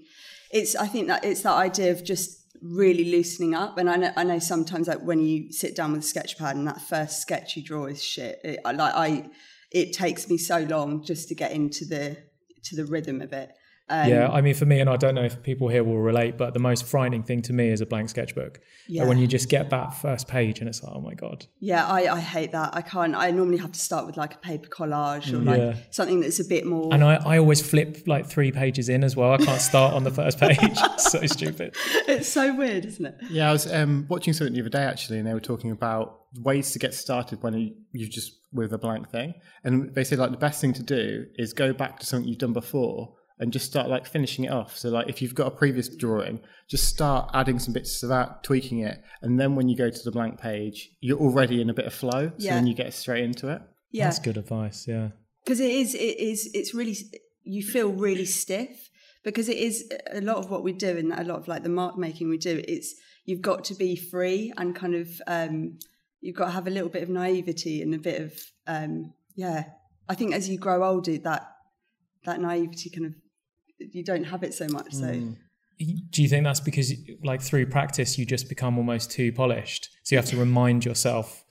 [0.50, 0.76] it's.
[0.76, 3.78] I think that it's that idea of just really loosening up.
[3.78, 6.56] And I know, I know sometimes like when you sit down with a sketch pad
[6.56, 8.40] and that first sketch you draw is shit.
[8.44, 9.28] It, like I.
[9.72, 12.16] It takes me so long just to get into the
[12.64, 13.50] to the rhythm of it.
[13.88, 16.37] Um, yeah, I mean, for me, and I don't know if people here will relate,
[16.37, 18.61] but the most frightening thing to me is a blank sketchbook.
[18.88, 19.03] Yeah.
[19.03, 21.46] Like when you just get that first page and it's like, oh my God.
[21.61, 22.70] Yeah, I, I hate that.
[22.75, 23.14] I can't.
[23.14, 25.77] I normally have to start with like a paper collage or like Yeah.
[25.90, 26.92] something that's a bit more.
[26.92, 29.33] And I, I always flip like three pages in as well.
[29.33, 30.59] I can't start on the first page.
[30.99, 31.77] So stupid.
[32.09, 33.14] it's so weird, isn't it?
[33.31, 36.22] Yeah, I was um, watching something the other day actually, and they were talking about
[36.40, 39.35] ways to get started when you, you just with a blank thing.
[39.62, 42.38] And they said like the best thing to do is go back to something you've
[42.38, 44.77] done before and just start like finishing it off.
[44.77, 48.42] So like if you've got a previous drawing, just start adding some bits to that,
[48.42, 51.75] tweaking it, and then when you go to the blank page, you're already in a
[51.75, 52.29] bit of flow.
[52.38, 52.55] So Yeah.
[52.55, 53.61] then you get straight into it.
[53.92, 54.87] Yeah, That's good advice.
[54.88, 55.11] Yeah.
[55.44, 55.94] because it is.
[55.94, 56.51] It is.
[56.55, 56.96] It's really.
[57.44, 58.90] You feel really stiff
[59.22, 61.68] because it is a lot of what we do and a lot of like the
[61.68, 62.62] mark making we do.
[62.66, 62.94] It's
[63.25, 65.09] you've got to be free and kind of.
[65.27, 65.79] um
[66.22, 68.33] You've got to have a little bit of naivety and a bit of.
[68.66, 69.64] um Yeah,
[70.09, 71.42] I think as you grow older, that
[72.25, 73.14] that naivety kind of
[73.78, 74.92] you don't have it so much.
[74.92, 75.12] So.
[75.78, 79.90] Do you think that's because, like, through practice, you just become almost too polished?
[80.04, 81.44] So you have to remind yourself.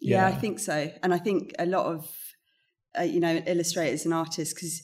[0.00, 0.90] Yeah, I think so.
[1.02, 2.10] And I think a lot of,
[2.98, 4.82] uh, you know, illustrators and artists, because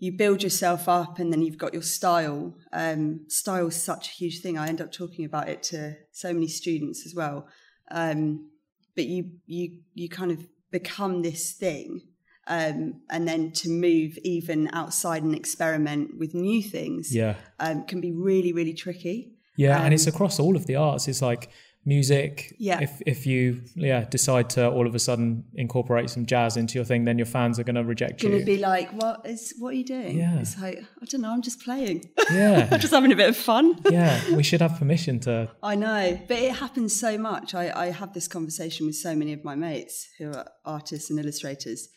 [0.00, 2.56] you build yourself up and then you've got your style.
[2.72, 4.58] Um, style is such a huge thing.
[4.58, 7.48] I end up talking about it to so many students as well.
[7.90, 8.50] Um,
[8.94, 12.02] but you, you, you kind of become this thing.
[12.48, 17.34] Um, and then to move even outside and experiment with new things Yeah.
[17.60, 19.34] um, can be really, really tricky.
[19.56, 19.82] Yeah.
[19.82, 21.08] and it's across all of the arts.
[21.08, 21.50] It's like
[21.84, 22.54] music.
[22.58, 22.80] Yeah.
[22.80, 26.84] If, if you, yeah, decide to all of a sudden incorporate some jazz into your
[26.84, 28.40] thing, then your fans are going to reject Going you.
[28.40, 30.16] to be like, what is what are you doing?
[30.18, 30.38] Yeah.
[30.38, 31.30] It's like I don't know.
[31.32, 32.04] I'm just playing.
[32.30, 32.68] yeah.
[32.72, 33.78] I'm just having a bit of fun.
[33.90, 34.20] yeah.
[34.34, 35.50] We should have permission to.
[35.62, 37.54] I know, but it happens so much.
[37.54, 41.18] I, I have this conversation with so many of my mates who are artists and
[41.18, 41.88] illustrators,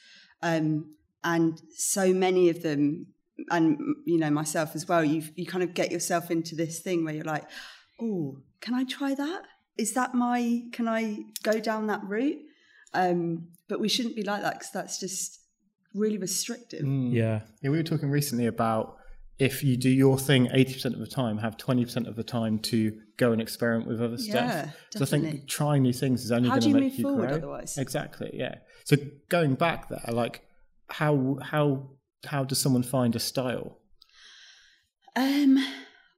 [0.42, 3.08] um, and so many of them,
[3.50, 5.04] and you know myself as well.
[5.04, 7.46] You you kind of get yourself into this thing where you're like,
[8.02, 9.44] oh, can I try that?
[9.78, 10.64] Is that my?
[10.72, 12.40] Can I go down that route?
[12.94, 15.40] Um, but we shouldn't be like that because that's just
[15.94, 16.86] really restrictive.
[16.86, 17.42] Yeah.
[17.62, 18.98] Yeah, we were talking recently about
[19.42, 22.96] if you do your thing 80% of the time, have 20% of the time to
[23.18, 24.36] go and experiment with other stuff.
[24.36, 27.04] Yeah, so I think trying new things is only going to you make move you
[27.04, 27.38] forward grow.
[27.38, 27.76] otherwise?
[27.80, 28.60] Exactly, yeah.
[28.86, 28.98] So
[29.30, 30.44] going back there, like
[30.92, 31.90] how how
[32.24, 33.80] how does someone find a style?
[35.16, 35.58] Um,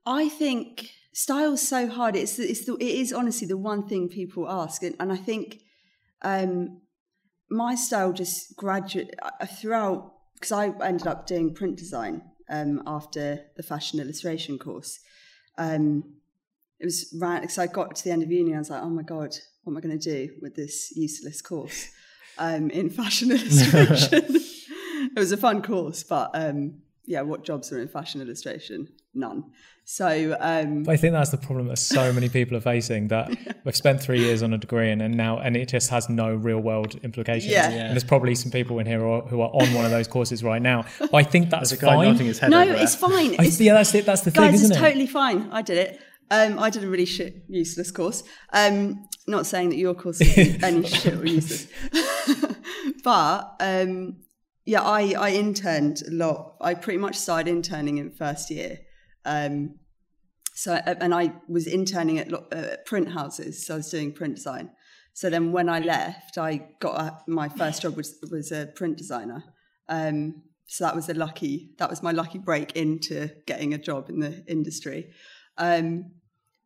[0.05, 2.17] I think style's so hard.
[2.17, 5.61] It's it's the, it is honestly the one thing people ask, and, and I think
[6.23, 6.81] um,
[7.49, 13.41] my style just graduate uh, throughout because I ended up doing print design um, after
[13.55, 14.99] the fashion illustration course.
[15.57, 16.03] Um,
[16.79, 18.53] it was right because I got to the end of uni.
[18.53, 21.41] I was like, oh my god, what am I going to do with this useless
[21.41, 21.87] course
[22.37, 24.25] um, in fashion illustration?
[24.35, 28.89] it was a fun course, but um, yeah, what jobs are in fashion illustration?
[29.15, 29.51] None.
[29.85, 33.29] So um, I think that's the problem that so many people are facing that
[33.65, 36.33] we've spent three years on a degree and, and now and it just has no
[36.33, 37.51] real world implications.
[37.51, 37.69] Yeah.
[37.69, 40.07] And there's probably some people in here who are, who are on one of those
[40.07, 40.85] courses right now.
[40.99, 42.15] But I think that's a guy fine.
[42.15, 43.35] his head no, it's fine.
[43.39, 44.05] I, It's, yeah, that's it.
[44.05, 44.81] That's the thing, guys, isn't it's it?
[44.81, 45.49] totally fine.
[45.51, 45.99] I did it.
[46.31, 48.23] Um, I did a really shit, useless course.
[48.53, 51.67] Um, not saying that your course is any shit or useless,
[53.03, 54.17] but um,
[54.65, 56.55] yeah, I, I interned a lot.
[56.61, 58.79] I pretty much started interning in first year.
[59.25, 59.75] Um,
[60.53, 64.69] so and I was interning at uh, print houses, so I was doing print design.
[65.13, 68.97] So then when I left, I got a, my first job was was a print
[68.97, 69.43] designer.
[69.89, 74.09] Um, so that was a lucky that was my lucky break into getting a job
[74.09, 75.11] in the industry.
[75.57, 76.11] Um,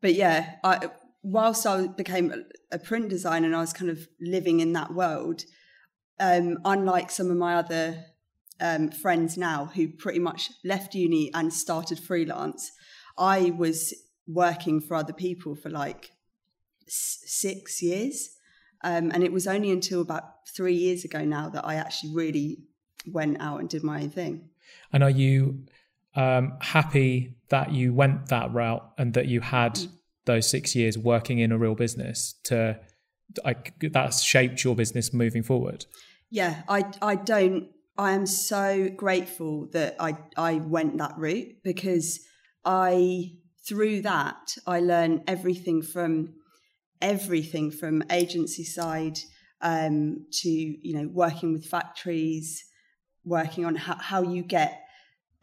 [0.02, 0.90] but yeah, I,
[1.24, 4.94] whilst I became a, a print designer and I was kind of living in that
[4.94, 5.44] world,
[6.20, 8.06] um, unlike some of my other
[8.60, 12.72] um, friends now who pretty much left uni and started freelance,
[13.18, 13.94] I was
[14.28, 16.12] working for other people for like
[16.88, 18.30] s- six years.
[18.84, 22.60] Um, and it was only until about three years ago now that I actually really
[23.06, 24.50] went out and did my own thing.
[24.94, 25.66] And are you
[26.16, 29.90] um, happy that you went that route and that you had Mm.
[30.26, 32.78] those six years working in a real business to
[33.46, 35.86] like that's shaped your business moving forward.
[36.30, 37.70] Yeah, I I don't.
[37.98, 42.20] I am so grateful that I I went that route because
[42.64, 43.32] I
[43.68, 46.36] through that I learned everything from
[47.02, 49.20] everything from agency side
[49.62, 52.64] um, to you know working with factories,
[53.26, 54.84] working on how, how you get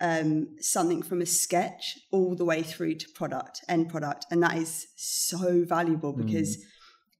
[0.01, 4.57] um, something from a sketch all the way through to product end product, and that
[4.57, 6.59] is so valuable because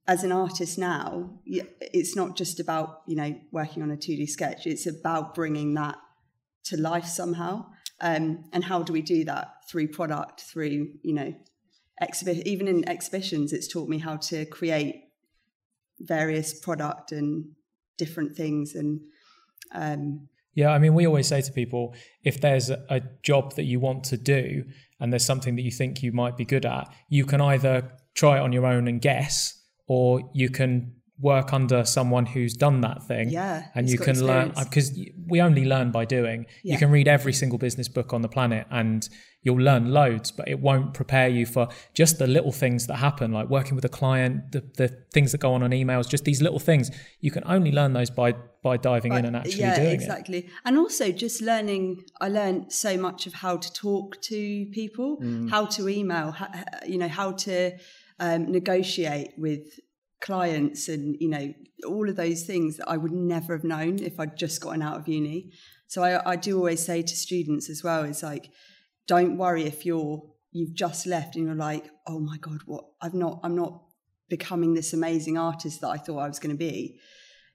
[0.07, 4.27] as an artist now, it's not just about you know working on a two D
[4.27, 4.67] sketch.
[4.67, 5.97] It's about bringing that
[6.65, 7.67] to life somehow.
[8.01, 11.35] Um, and how do we do that through product, through you know,
[12.01, 12.47] exhibit?
[12.47, 15.05] Even in exhibitions, it's taught me how to create
[16.01, 17.53] various product and
[17.97, 18.75] different things.
[18.75, 19.01] And
[19.73, 23.65] um, Yeah, I mean, we always say to people if there's a, a job that
[23.65, 24.65] you want to do
[25.01, 28.37] and there's something that you think you might be good at, you can either try
[28.39, 33.03] it on your own and guess, or you can work under someone who's done that
[33.05, 33.31] thing.
[33.31, 36.47] Yeah, and you can learn because uh, we only learn by doing.
[36.63, 39.09] You can read every single business book on the planet and
[39.43, 43.31] you'll learn loads, but it won't prepare you for just the little things that happen,
[43.31, 46.41] like working with a client, the, the things that go on on emails, just these
[46.43, 46.91] little things.
[47.21, 49.95] You can only learn those by by diving in and actually yeah, doing it.
[49.95, 50.49] exactly.
[50.65, 52.03] And also just learning.
[52.21, 55.51] I learned so much of how to talk to people, mm.
[55.51, 56.49] how to email, how,
[56.87, 57.73] you know, how to
[58.19, 59.63] um, negotiate with
[60.21, 61.53] clients, and you know,
[61.87, 64.99] all of those things that I would never have known if I'd just gotten out
[64.99, 65.53] of uni.
[65.87, 68.51] So I, I do always say to students as well, it's like,
[69.07, 70.23] don't worry if you're
[70.55, 73.83] you've just left and you're like, oh my god, what I've not, I'm not
[74.29, 76.99] becoming this amazing artist that I thought I was going to be.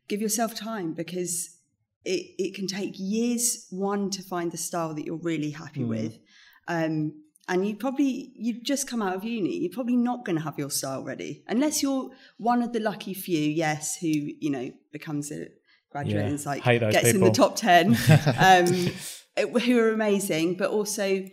[0.08, 1.58] Give yourself time because
[2.04, 6.20] it, it can take years one to find the style that you're really happy with.
[6.68, 7.14] Um,
[7.50, 10.58] and you probably you've just come out of uni you're probably not going to have
[10.58, 11.44] your style ready.
[11.48, 15.48] Unless you're one of the lucky few yes who you know becomes a
[15.92, 17.88] graduate Yeah, and like gets in the top 10
[18.38, 21.26] um, who are amazing but also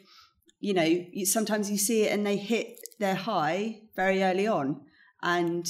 [0.59, 4.83] you know you, sometimes you see it and they hit their high very early on.
[5.22, 5.66] And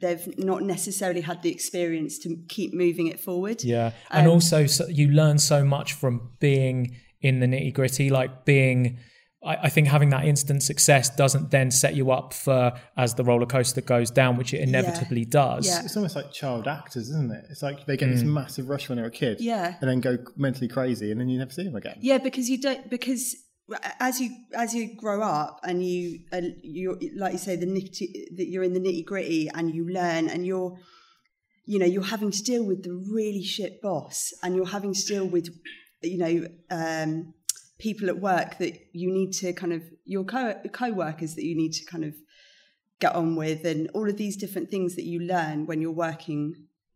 [0.00, 3.62] they've not necessarily had the experience to keep moving it forward.
[3.62, 8.44] Yeah, and also so you learn so much from being in the nitty gritty, like
[8.44, 8.98] being.
[9.44, 13.24] I, I think having that instant success doesn't then set you up for as the
[13.24, 15.66] roller coaster goes down, which it inevitably does.
[15.66, 15.82] Yeah.
[15.84, 17.44] It's almost like child actors, isn't it?
[17.50, 19.74] It's like they get this massive rush when they're a kid, Yeah.
[19.80, 21.96] and then go mentally crazy, and then you never see them again.
[22.00, 23.36] Yeah, because you don't because
[23.98, 28.36] as you as you grow up and you uh, you like you say the nitty
[28.36, 30.76] that you're in the nitty gritty and you learn and you're
[31.64, 35.06] you know you're having to deal with the really shit boss and you're having to
[35.06, 35.48] deal with
[36.02, 37.32] you know um,
[37.86, 39.82] people at work that you need to kind of
[40.14, 40.42] your co
[40.80, 42.14] co-workers that you need to kind of
[43.04, 46.42] get on with and all of these different things that you learn when you're working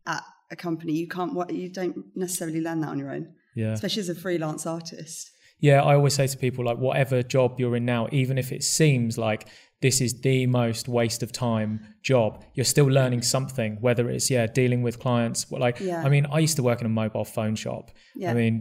[0.07, 3.25] at a company you can't you don't necessarily learn that on your own
[3.55, 3.73] Yeah.
[3.73, 5.21] especially as a freelance artist
[5.69, 8.63] Yeah, I always say to people like whatever job you're in now, even if it
[8.79, 9.41] seems like
[9.85, 11.71] this is the most waste of time
[12.11, 13.71] job, you're still learning something.
[13.85, 16.01] Whether it's yeah dealing with clients, like Yeah.
[16.05, 17.85] I mean, I used to work in a mobile phone shop.
[18.21, 18.31] Yeah.
[18.31, 18.55] I mean,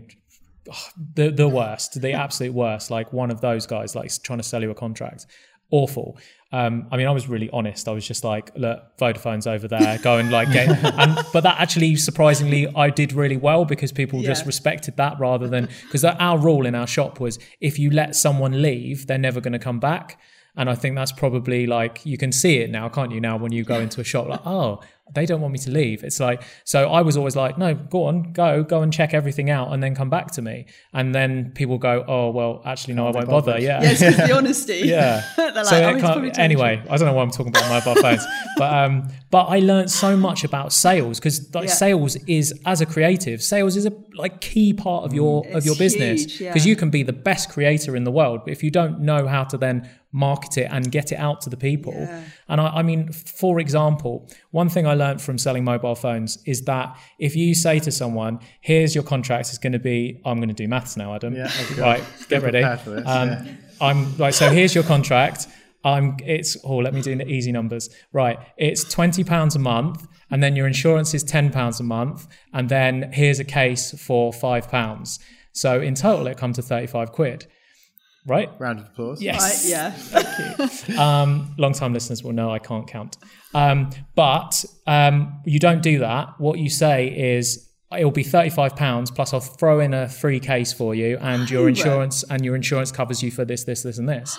[1.15, 2.91] the the worst, the absolute worst.
[2.91, 5.27] Like one of those guys, like trying to sell you a contract.
[5.71, 6.19] Awful.
[6.51, 7.89] Um, I mean, I was really honest.
[7.89, 9.99] I was just like, look, Vodafone's over there.
[9.99, 10.69] Go and like get.
[10.99, 15.47] And but that actually, surprisingly, I did really well because people just respected that rather
[15.47, 19.41] than because our rule in our shop was if you let someone leave, they're never
[19.41, 20.19] going to come back.
[20.57, 23.21] And I think that's probably like you can see it now, can't you?
[23.21, 24.81] Now when you go into a shop, like oh,
[25.15, 26.05] they don't want me to leave.
[26.05, 26.91] It's like so.
[26.91, 29.95] I was always like, no, go on, go, go and check everything out, and then
[29.95, 30.67] come back to me.
[30.93, 33.53] And then people go, oh well, actually no, I won't bother.
[33.53, 33.63] bothered.
[33.63, 34.81] Yeah, Yeah, it's 'cause the honesty.
[34.85, 35.23] yeah.
[35.59, 37.69] Like, so "Oh, it he's can't- probably anyway, I don't know why I'm talking about
[37.85, 38.25] mobile phones,
[38.59, 41.75] but um, but I learned so much about sales because like Yeah.
[41.75, 45.77] sales is as a creative, sales is a like key part of your of your
[45.77, 46.51] business huge, yeah.
[46.53, 49.27] because you can be the best creator in the world, but if you don't know
[49.27, 52.23] how to then market it and get it out to the people, Yeah.
[52.49, 56.63] and I, I mean, for example, one thing I learned from selling mobile phones is
[56.63, 60.49] that if you say to someone, "Here's your contract," it's going to be, "I'm going
[60.49, 61.81] to do maths now, Adam." Yeah, okay.
[61.81, 62.03] right.
[62.29, 62.59] Get ready.
[62.61, 63.53] prepared for this, Um, yeah.
[63.81, 65.47] I'm like, so here's your contract.
[65.85, 66.17] I'm.
[66.25, 66.57] It's.
[66.65, 67.89] Oh, let me do the easy numbers.
[68.13, 68.39] Right.
[68.57, 72.69] It's twenty pounds a month, and then your insurance is ten pounds a month, and
[72.69, 75.19] then here's a case for five pounds.
[75.53, 77.47] So in total, it comes to thirty-five quid.
[78.27, 78.51] Right.
[78.59, 79.23] Round of applause.
[79.23, 79.73] Yes.
[80.13, 80.27] Right,
[80.59, 80.69] yeah.
[80.99, 83.17] Um, long time listeners will know I can't count.
[83.55, 86.35] Um, but um, you don't do that.
[86.39, 90.73] What you say is, it'll be 35 pounds plus I'll throw in a free case
[90.73, 94.07] for you and your insurance and your insurance covers you for this this this and
[94.09, 94.39] this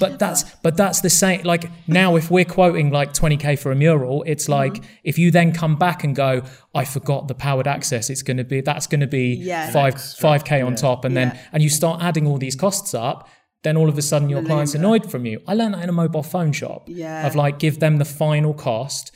[0.00, 3.76] but that's but that's the same like now if we're quoting like 20k for a
[3.76, 4.84] mural it's like Mm-hmm.
[5.04, 6.42] if you then come back and go
[6.74, 9.70] i forgot the powered access it's going to be that's going to be Yeah.
[9.70, 13.28] 5 5k on top and then and you start adding all these costs up
[13.62, 15.40] then all of a sudden your client's annoyed from you.
[15.48, 17.26] I learned that in a mobile phone shop Yeah.
[17.26, 19.10] of like give them the final cost.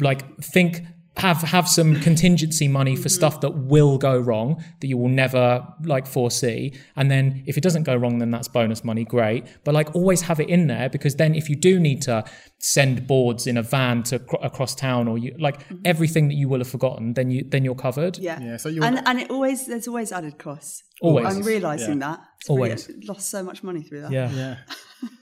[0.00, 0.82] Like think
[1.16, 3.02] have have some contingency money Mm-hmm.
[3.02, 7.56] for stuff that will go wrong that you will never like foresee and then if
[7.58, 10.66] it doesn't go wrong then that's bonus money great but like always have it in
[10.68, 12.24] there because then if you do need to
[12.58, 16.48] send boards in a van to cr- across town or you like everything that you
[16.48, 18.24] will have forgotten then you then you're covered Mm-hmm.
[18.24, 18.40] Yeah.
[18.40, 20.82] Yeah, so you and and it always there's always added costs.
[21.02, 21.26] Always.
[21.26, 22.20] I'm realizing that.
[22.40, 22.88] It's really- Always.
[22.90, 24.10] I've lost so much money through that.
[24.12, 24.56] yeah yeah.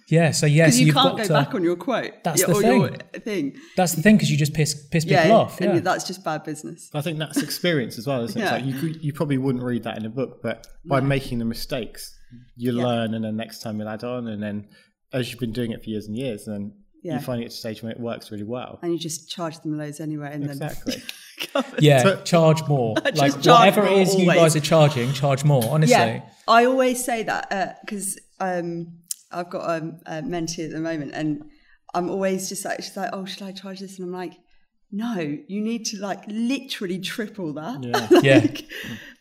[0.09, 2.13] yeah so yes Because you you've can't got go to, back on your quote.
[2.25, 2.81] That's yeah, the or thing.
[2.81, 2.91] your
[3.21, 3.57] thing.
[3.77, 5.81] that's the thing because you just piss piss people off and yeah.
[5.81, 6.91] that's just bad business.
[6.95, 8.45] I think that's experience as well, isn't it?
[8.45, 8.53] Yeah.
[8.53, 12.17] Like you, you probably wouldn't read that in a book, but by making the mistakes,
[12.57, 12.85] you Yeah.
[12.87, 14.69] learn, and then next time you'll add on, and then
[15.13, 17.15] as you've been doing it for years and years, then Yeah.
[17.15, 18.79] you find it at a stage when it works really well.
[18.83, 20.93] And you just charge them loads anyway, and Exactly.
[20.97, 21.03] then
[21.79, 25.45] yeah So- charge more like charge whatever more it is you guys are charging charge
[25.45, 26.23] more honestly yeah.
[26.49, 29.77] I always say that because um, I've got a,
[30.07, 31.45] a mentee at the moment, and
[31.95, 34.33] I'm always just like, she's like, "Oh, should I charge this?" And I'm like,
[34.91, 38.21] "No, you need to like literally triple that." Yeah.
[38.23, 38.47] Yeah.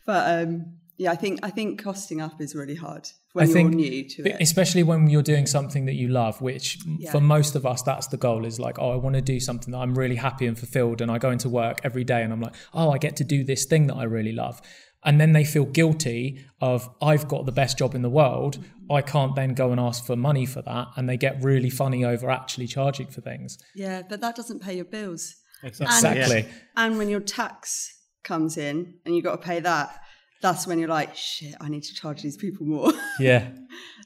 [0.06, 3.54] But um, yeah, I think I think costing up is really hard when I you're
[3.54, 4.36] think new to it.
[4.40, 7.12] especially when you're doing something that you love which Yeah.
[7.12, 9.70] for most of us that's the goal is like oh i want to do something
[9.72, 12.40] that i'm really happy and fulfilled and i go into work every day and i'm
[12.40, 14.60] like oh i get to do this thing that i really love
[15.04, 18.92] and then they feel guilty of i've got the best job in the world mm-hmm.
[18.92, 22.04] i can't then go and ask for money for that and they get really funny
[22.04, 25.36] over actually charging for things Yeah, but that doesn't pay your bills.
[25.62, 25.86] Exactly.
[25.96, 27.94] exactly And when your tax
[28.24, 30.00] comes in and you've got to pay that,
[30.42, 32.92] that's when you're like, shit, I need to charge these people more.
[33.20, 33.48] yeah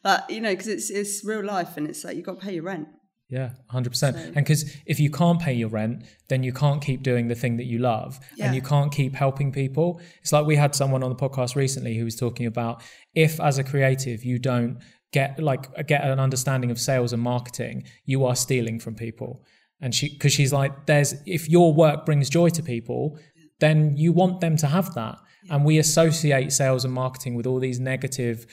[0.03, 2.55] that you know, because it's it's real life and it's like you've got to pay
[2.55, 2.89] your rent.
[3.29, 4.15] Yeah, 100%.
[4.15, 7.57] And because if you can't pay your rent, then you can't keep doing the thing
[7.57, 8.45] that you love Yeah.
[8.47, 10.03] and you can't keep helping people.
[10.21, 12.83] It's like we had someone on the podcast recently who was talking about
[13.15, 14.79] if as a creative you don't
[15.13, 19.43] get like get an understanding of sales and marketing, you are stealing from people.
[19.81, 23.19] And she cuz she's like there's if your work brings joy to people,
[23.61, 25.17] then you want them to have that.
[25.51, 28.47] And we associate sales and marketing with all these negative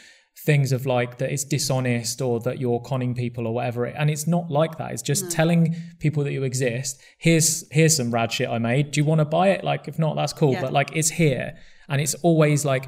[0.45, 4.25] things of like that it's dishonest or that you're conning people or whatever and it's
[4.25, 8.47] not like that it's just telling people that you exist here's here's some rad shit
[8.47, 10.61] i made do you want to buy it like if not that's cool Yeah.
[10.61, 11.57] but like it's here
[11.89, 12.87] and it's always like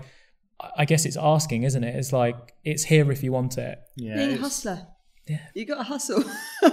[0.78, 4.16] i guess it's asking isn't it it's like it's here if you want it Yeah.
[4.16, 4.88] Being a hustler.
[5.28, 5.40] Yeah.
[5.54, 6.24] You got to hustle.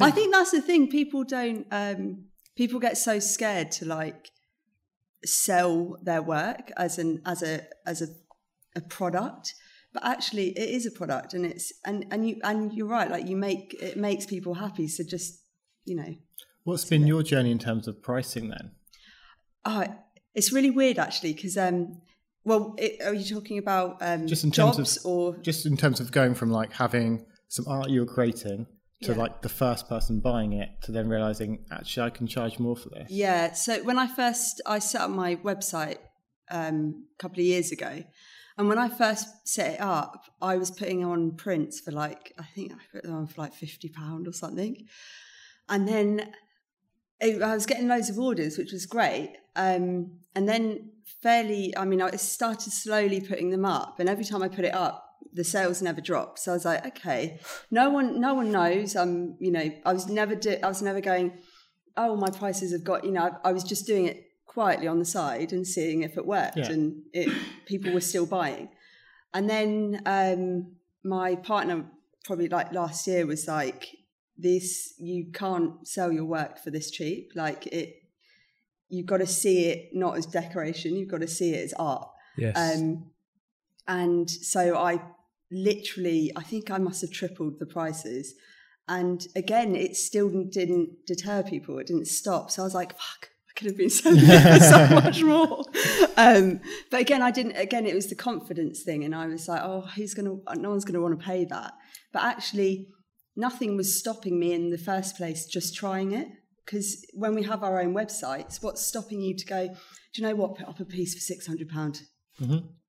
[0.00, 0.88] I think that's the thing.
[0.90, 1.66] People don't.
[1.70, 2.26] Um,
[2.56, 4.30] people get so scared to like
[5.24, 8.08] sell their work as an as a as a,
[8.76, 9.54] a product,
[9.92, 13.10] but actually it is a product, and it's and and you and you're right.
[13.10, 14.88] Like you make it makes people happy.
[14.88, 15.42] So just
[15.84, 16.14] you know,
[16.64, 18.70] What's been your journey in terms of pricing then?
[19.64, 19.86] oh,
[20.34, 22.00] it's really weird actually because um,
[22.44, 25.76] well, it, are you talking about um, Just in terms jobs of or just in
[25.76, 28.66] terms of going from like having some art you were creating
[29.02, 29.18] to Yeah.
[29.18, 32.88] like the first person buying it to then realizing actually I can charge more for
[32.90, 33.10] this.
[33.10, 33.52] Yeah.
[33.52, 35.98] So when I first I set up my website
[36.50, 38.04] um, a couple of years ago,
[38.56, 42.44] and when I first set it up, I was putting on prints for like I
[42.44, 44.86] think I put them on for like fifty pound or something,
[45.68, 46.32] and then
[47.20, 49.32] it, I was getting loads of orders, which was great.
[49.56, 50.90] Um, and then
[51.22, 54.74] fairly, I mean, I started slowly putting them up, and every time I put it
[54.74, 56.38] up, the sales never dropped.
[56.40, 58.94] So I was like, okay, no one, no one knows.
[58.96, 61.38] I'm, you know, I was never, do, I was never going.
[61.96, 63.04] Oh, my prices have got.
[63.04, 66.16] You know, I, I was just doing it quietly on the side and seeing if
[66.16, 66.70] it worked, Yeah.
[66.70, 67.28] and it,
[67.66, 68.68] people were still buying.
[69.32, 71.84] And then um, my partner,
[72.24, 73.88] probably like last year, was like,
[74.36, 77.30] "This you can't sell your work for this cheap.
[77.34, 77.96] Like it,
[78.88, 80.94] you've got to see it not as decoration.
[80.96, 83.10] You've got to see it as art." yes Um,
[83.86, 85.02] and so I
[85.50, 88.34] literally, I think I must have tripled the prices.
[88.88, 91.78] And again, it still didn't deter people.
[91.78, 92.50] It didn't stop.
[92.50, 95.64] So I was like, fuck, I could have been selling for so much more.
[96.16, 96.60] Um,
[96.90, 99.04] but again, I didn't, again, it was the confidence thing.
[99.04, 101.44] And I was like, oh, who's going to, no one's going to want to pay
[101.46, 101.72] that.
[102.12, 102.88] But actually,
[103.36, 106.28] nothing was stopping me in the first place just trying it.
[106.64, 109.74] Because when we have our own websites, what's stopping you to go, do
[110.22, 112.00] you know what, put up a piece for £600?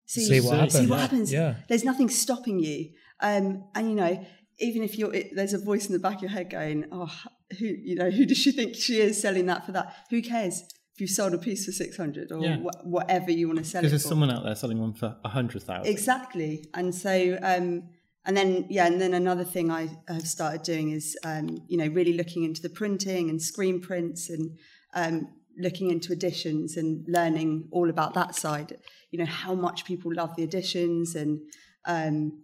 [0.05, 0.89] See, See what see happens.
[0.89, 1.33] what happens.
[1.33, 1.55] Yeah.
[1.67, 2.89] There's nothing stopping you.
[3.21, 4.25] Um, and you know,
[4.59, 7.11] even if you're, it, there's a voice in the back of your head going, "Oh,
[7.59, 9.93] who, you know, who does she think she is selling that for that?
[10.09, 10.63] Who cares?
[10.93, 12.55] if you sold a piece for 600 or Yeah.
[12.55, 14.07] wh- whatever you want to sell it Because for.
[14.07, 15.91] there's someone out there selling one for a hundred thousand.
[15.91, 16.69] Exactly.
[16.73, 17.89] And so, um,
[18.25, 21.87] and then, yeah, and then another thing I have started doing is, um, you know,
[21.87, 24.57] really looking into the printing and screen prints and
[24.93, 25.27] um,
[25.57, 28.77] looking into editions and learning all about that side.
[29.11, 31.39] You know, how much people love the editions and,
[31.85, 32.43] um,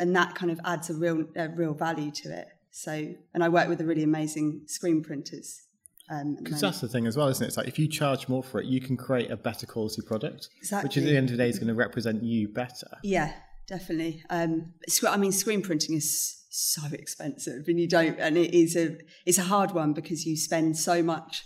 [0.00, 2.48] and that kind of adds a real, a real value to it.
[2.70, 5.62] So, and I work with the really amazing screen printers.
[6.10, 6.62] Um, Because moment.
[6.62, 7.48] that's the thing as well, isn't it?
[7.48, 10.48] It's like if you charge more for it, you can create a better quality product,
[10.82, 12.88] which at the end of the day is going to represent you better.
[13.02, 13.32] Yeah,
[13.66, 14.22] definitely.
[14.28, 14.74] Um,
[15.08, 19.38] I mean, screen printing is so expensive, and you don't, and it is a it's
[19.38, 21.44] a hard one because you spend so much,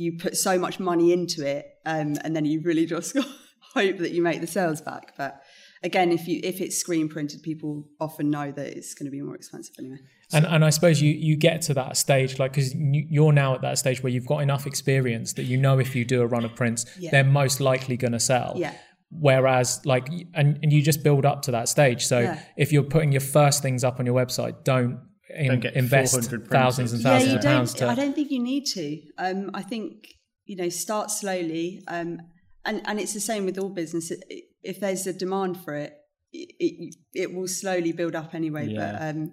[0.00, 3.16] you put so much money into it, um, and then you really just
[3.74, 5.14] hope that you make the sales back.
[5.16, 5.40] But
[5.82, 9.20] again, if you if it's screen printed, people often know that it's going to be
[9.22, 9.98] more expensive anyway.
[10.32, 13.62] And and I suppose you you get to that stage like because you're now at
[13.62, 16.44] that stage where you've got enough experience that you know if you do a run
[16.44, 17.10] of prints, Yeah.
[17.10, 18.54] they're most likely going to sell.
[18.56, 18.74] Yeah.
[19.10, 22.06] Whereas like and and you just build up to that stage.
[22.06, 22.38] So Yeah.
[22.56, 25.00] if you're putting your first things up on your website, don't,
[25.34, 27.88] in- Don't get invest thousands and thousands yeah, you of pounds don't.
[27.88, 29.00] to I don't think you need to.
[29.18, 30.06] Um, I think
[30.46, 32.18] you know, start slowly, um,
[32.64, 34.10] and and it's the same with all business.
[34.10, 35.92] It- it- If there's a demand for it,
[36.32, 38.66] it, it, it will slowly build up anyway.
[38.66, 38.78] Yeah.
[38.80, 39.30] But um,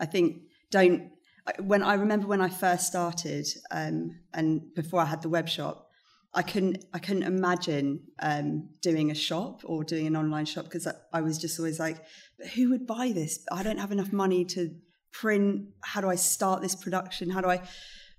[0.00, 0.28] I think
[0.70, 1.00] don't.
[1.60, 3.96] When I remember when I first started, um,
[4.32, 5.76] and before I had the web shop,
[6.40, 10.86] I couldn't I couldn't imagine um, doing a shop or doing an online shop because
[10.88, 11.98] I, I was just always like,
[12.38, 13.32] but who would buy this?
[13.52, 14.60] I don't have enough money to
[15.14, 15.68] print.
[15.82, 17.30] How do I start this production?
[17.30, 17.62] How do I?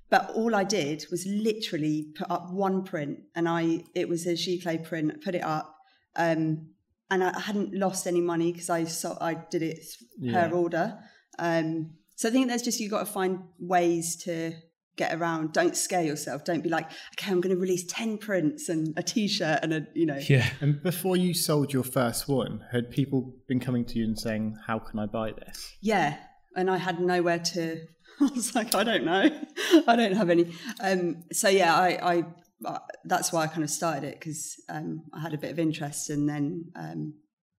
[0.10, 4.34] But all I did was literally put up one print, and I it was a
[4.34, 5.12] Giclée print.
[5.14, 5.76] I put it up,
[6.16, 6.70] um,
[7.12, 9.86] and I hadn't lost any money because I saw I did it
[10.32, 10.98] per order.
[11.38, 14.54] Um, so I think there's just you've got to find ways to
[14.96, 15.52] get around.
[15.52, 16.46] Don't scare yourself.
[16.46, 16.90] Don't be like,
[17.20, 20.20] okay, I'm going to release ten prints and a T-shirt and a you know.
[20.30, 20.50] yeah.
[20.62, 24.56] And before you sold your first one, had people been coming to you and saying,
[24.68, 26.18] "How can I buy this?" Yeah,
[26.56, 27.82] and I had nowhere to.
[28.22, 29.30] I was like, I don't know,
[29.88, 30.52] I don't have any.
[30.80, 32.24] Um, so yeah, I, I
[32.66, 35.60] uh, that's why I kind of started it because um, I had a bit of
[35.60, 36.72] interest, and then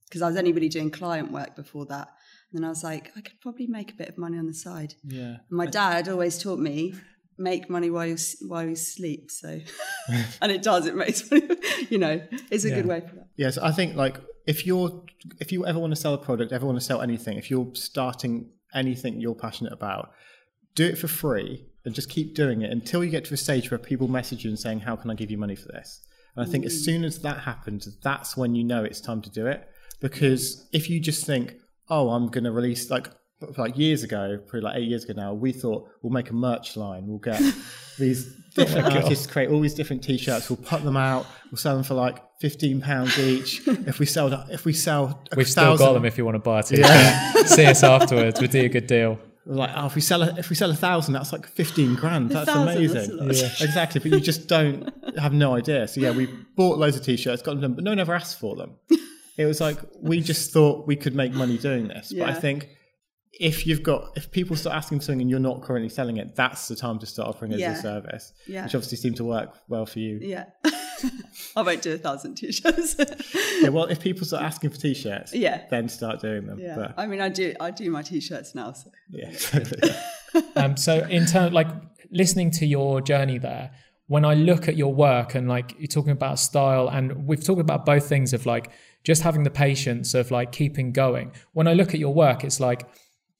[0.08, 2.08] because I was only really doing client work before that,
[2.52, 4.54] and then I was like, I could probably make a bit of money on the
[4.54, 4.94] side.
[5.04, 5.38] Yeah.
[5.50, 6.94] And my dad always taught me
[7.38, 8.18] make money while you
[8.48, 9.30] while you sleep.
[9.32, 9.60] So,
[10.42, 10.86] and it does.
[10.86, 11.48] It makes money.
[11.90, 13.28] You know, it's a good way for that.
[13.36, 15.04] Yes, I think like if you're
[15.40, 17.70] if you ever want to sell a product, ever want to sell anything, if you're
[17.74, 20.12] starting anything you're passionate about,
[20.76, 23.72] do it for free and just keep doing it until you get to a stage
[23.72, 26.02] where people message you and saying, "How can I give you money for this?"
[26.36, 26.86] And I think as mm.
[26.86, 29.68] soon as that happens, that's when you know it's time to do it.
[30.02, 31.56] Because if you just think,
[31.90, 33.10] "Oh, I'm going to release," like
[33.58, 36.78] like years ago, probably like eight years ago now, we thought we'll make a merch
[36.78, 37.06] line.
[37.08, 37.42] We'll get
[38.00, 40.50] these oh different artists create all these different t-shirts.
[40.50, 41.26] We'll put them out.
[41.52, 43.62] We'll sell them for like fifteen pounds each.
[43.68, 46.40] if we sell, if we sell, a We've still got them if you want to
[46.40, 47.48] buy a t-shirt.
[47.48, 48.40] See us afterwards.
[48.40, 49.20] We'll do you a good deal.
[49.46, 51.96] we're like, oh, if we sell a, if we sell a thousand, that's like fifteen
[51.96, 52.30] grand.
[52.30, 53.20] That's thousand, that's amazing.
[53.20, 53.34] a.
[53.34, 53.66] Yeah.
[53.68, 54.00] exactly.
[54.00, 55.88] But you just don't have no idea.
[55.88, 58.40] So yeah, we bought loads of t-shirts, got them done, but no one ever asked
[58.40, 58.76] for them.
[59.38, 62.14] It was like we just thought we could make money doing this.
[62.18, 62.70] But I think
[63.40, 66.36] if you've got if people start asking for something and you're not currently selling it,
[66.36, 68.34] that's the time to start offering it as a service.
[68.48, 68.64] Yeah.
[68.64, 70.20] Which obviously seemed to work well for you.
[70.22, 70.46] Yeah,
[71.56, 72.96] I won't do a thousand T-shirts.
[73.62, 75.64] Yeah, well, if people start asking for t-shirts, Yeah.
[75.70, 76.60] then start doing them.
[76.60, 77.54] yeah, But, I mean, I do.
[77.60, 78.72] I do my T-shirts now.
[78.74, 78.90] So.
[79.10, 79.94] yeah, totally.
[80.58, 81.68] Um, so in terms like
[82.12, 83.72] listening to your journey there,
[84.08, 87.62] when I look at your work and like you're talking about style, and we've talked
[87.62, 88.70] about both things of like
[89.06, 91.32] just having the patience of like keeping going.
[91.54, 92.86] When I look at your work, it's like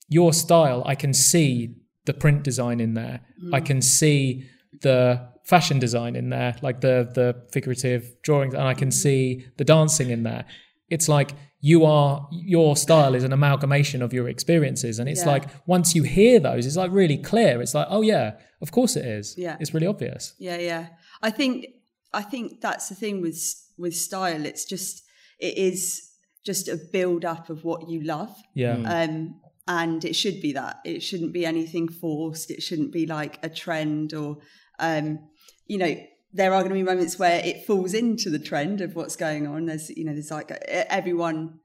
[0.08, 0.82] your style.
[0.86, 3.20] I can see the print design in there.
[3.52, 3.66] I mm.
[3.66, 4.48] can see
[4.80, 8.94] the fashion design in there, like the the figurative drawings, and I can mm.
[8.94, 10.44] see the dancing in there.
[10.88, 15.32] It's like you are your style is an amalgamation of your experiences, and it's Yeah.
[15.32, 17.60] like once you hear those, it's like really clear.
[17.60, 19.34] It's like, oh yeah, of course it is.
[19.36, 19.56] Yeah.
[19.60, 20.34] it's really obvious.
[20.38, 20.86] Yeah, yeah.
[21.22, 21.66] I think
[22.12, 23.40] I think that's the thing with
[23.76, 24.44] with style.
[24.46, 25.02] It's just
[25.38, 26.02] it is
[26.44, 28.34] just a build up of what you love.
[28.54, 29.08] Yeah, mm.
[29.08, 30.76] Um, and it should be that.
[30.84, 32.50] It shouldn't be anything forced.
[32.50, 34.38] It shouldn't be like a trend or,
[34.78, 35.18] um,
[35.66, 35.96] you know,
[36.32, 39.46] there are going to be moments where it falls into the trend of what's going
[39.46, 39.66] on.
[39.66, 41.60] There's, you know, there's like everyone,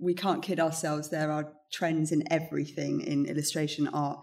[0.00, 1.10] we can't kid ourselves.
[1.10, 4.20] There are trends in everything in illustration art.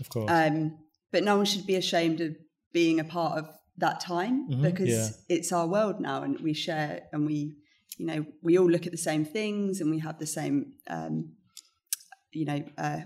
[0.00, 0.30] of course.
[0.30, 0.78] Um,
[1.12, 2.34] but no one should be ashamed of
[2.72, 3.46] being a part of
[3.78, 5.08] that time because Yeah.
[5.28, 7.56] it's our world now and we share and we,
[7.98, 11.32] you know, we all look at the same things and we have the same, um,
[12.36, 13.00] you know, uh,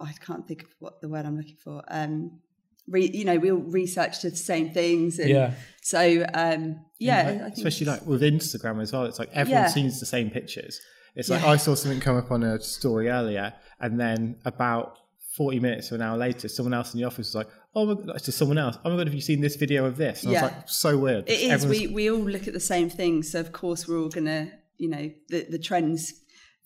[0.00, 1.82] I can't think of what the word I'm looking for.
[1.88, 2.40] Um,
[2.88, 5.18] re, you know, we all research the same things.
[5.18, 5.54] And Yeah.
[5.82, 6.62] So, um,
[6.98, 7.22] yeah.
[7.22, 9.04] Like, I think especially like with Instagram as well.
[9.04, 9.68] It's like everyone Yeah.
[9.68, 10.80] sees the same pictures.
[11.14, 11.50] It's like Yeah.
[11.50, 14.98] I saw something come up on a story earlier, and then about
[15.36, 17.94] forty minutes or an hour later, someone else in the office was like, "Oh my
[17.94, 20.30] god!" To someone else, "Oh my god, have you seen this video of this?" And
[20.30, 20.42] I Yeah.
[20.42, 21.50] was like, "So weird." It is.
[21.52, 23.30] Everyone's- We, we all look at the same things.
[23.30, 26.14] So, of course, we're all going to, you know, the, the trends.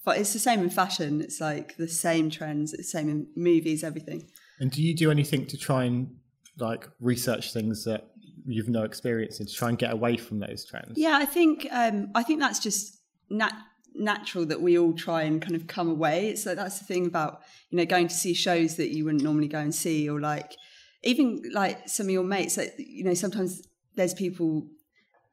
[0.08, 1.20] But it's the same in fashion.
[1.20, 2.72] It's like the same trends.
[2.72, 4.26] It's the same in movies, everything.
[4.58, 6.16] And do you do anything to try and
[6.58, 8.08] like research things that
[8.46, 10.94] you've no experience in to try and get away from those trends?
[10.96, 13.52] Yeah, I think um, I think that's just nat-
[13.94, 16.36] natural that we all try and kind of come away.
[16.36, 19.48] So that's the thing about you know going to see shows that you wouldn't normally
[19.48, 20.56] go and see, or like
[21.02, 22.56] even like some of your mates.
[22.56, 23.60] Like, you know, sometimes
[23.94, 24.68] there's people,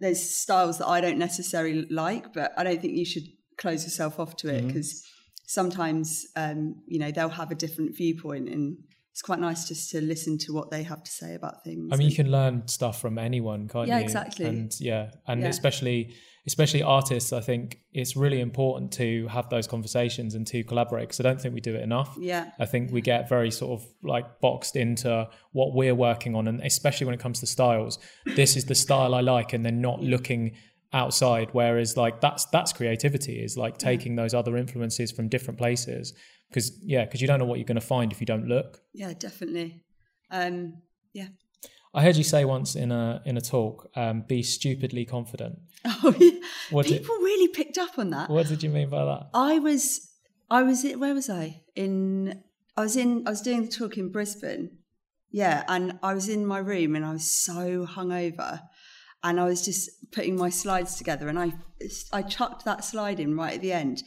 [0.01, 3.23] there's styles that I don't necessarily like, but I don't think you should
[3.57, 5.03] close yourself off to it because
[5.47, 8.77] sometimes um, you know they'll have a different viewpoint and.
[9.11, 11.87] It's quite nice just to listen to what they have to say about things.
[11.93, 14.03] I mean, you can learn stuff from anyone, can't Yeah, you?
[14.03, 14.43] exactly.
[14.45, 15.47] And yeah, and Yeah.
[15.47, 16.13] especially
[16.45, 21.21] especially artists, I think it's really important to have those conversations and to collaborate because
[21.21, 22.13] I don't think we do it enough.
[22.19, 26.49] yeah, I think we get very sort of like boxed into what we're working on,
[26.49, 27.97] and especially when it comes to styles,
[28.35, 30.57] this is the style I like, and then not looking
[30.93, 31.49] outside.
[31.51, 36.13] Whereas like that's that's creativity is like taking those other influences from different places
[36.49, 38.79] because yeah, because you don't know what you're going to find if you don't look.
[38.93, 39.83] yeah, definitely.
[40.31, 40.81] Um,
[41.13, 41.27] yeah.
[41.93, 45.59] I heard you say once in a in a talk, um, be stupidly confident.
[46.03, 46.31] Oh, yeah.
[46.71, 48.29] What did- People really picked up on that.
[48.29, 49.27] What did you mean by that?
[49.35, 50.09] I was,
[50.49, 51.61] I was, where was I?
[51.75, 52.41] In,
[52.75, 54.71] I was in, I was doing the talk in Brisbane.
[55.31, 58.61] Yeah, and I was in my room and I was so hungover,
[59.25, 61.53] and I was just putting my slides together, and I,
[62.13, 64.03] I chucked that slide in right at the end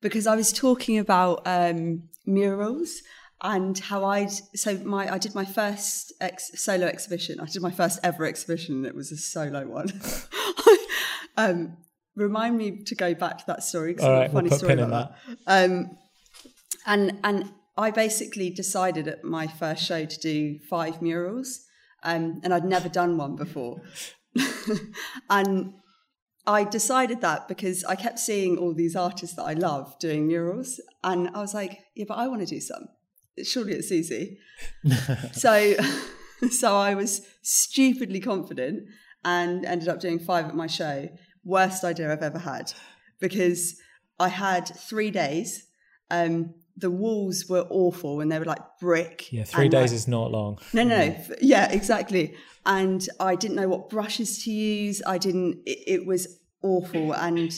[0.00, 3.02] because I was talking about um, murals
[3.42, 7.40] and how I'd so my I did my first ex, solo exhibition.
[7.40, 8.76] I did my first ever exhibition.
[8.76, 9.88] and It was a solo one.
[11.36, 11.76] um,
[12.14, 14.58] remind me to go back to that story because All I've right, a we'll put
[14.58, 15.64] story pin in about that.
[15.64, 15.98] Um,
[16.86, 21.64] and and I basically decided at my first show to do five murals,
[22.04, 23.82] um, and I'd never done one before.
[25.30, 25.74] and
[26.46, 30.80] I decided that because I kept seeing all these artists that I love doing murals,
[31.02, 32.88] and I was like, yeah, but I want to do some.
[33.42, 34.38] Surely it's easy.
[35.32, 35.74] so,
[36.50, 38.84] so I was stupidly confident
[39.24, 41.08] and ended up doing five at my show.
[41.44, 42.72] Worst idea I've ever had
[43.20, 43.76] because
[44.18, 45.66] I had three days.
[46.10, 49.32] Um, the walls were awful and they were like brick.
[49.32, 50.58] Yeah, three days like- is not long.
[50.72, 51.16] no, no, no.
[51.40, 52.34] Yeah, exactly.
[52.66, 55.02] And I didn't know what brushes to use.
[55.06, 55.60] I didn't.
[55.66, 57.52] It, it was awful, and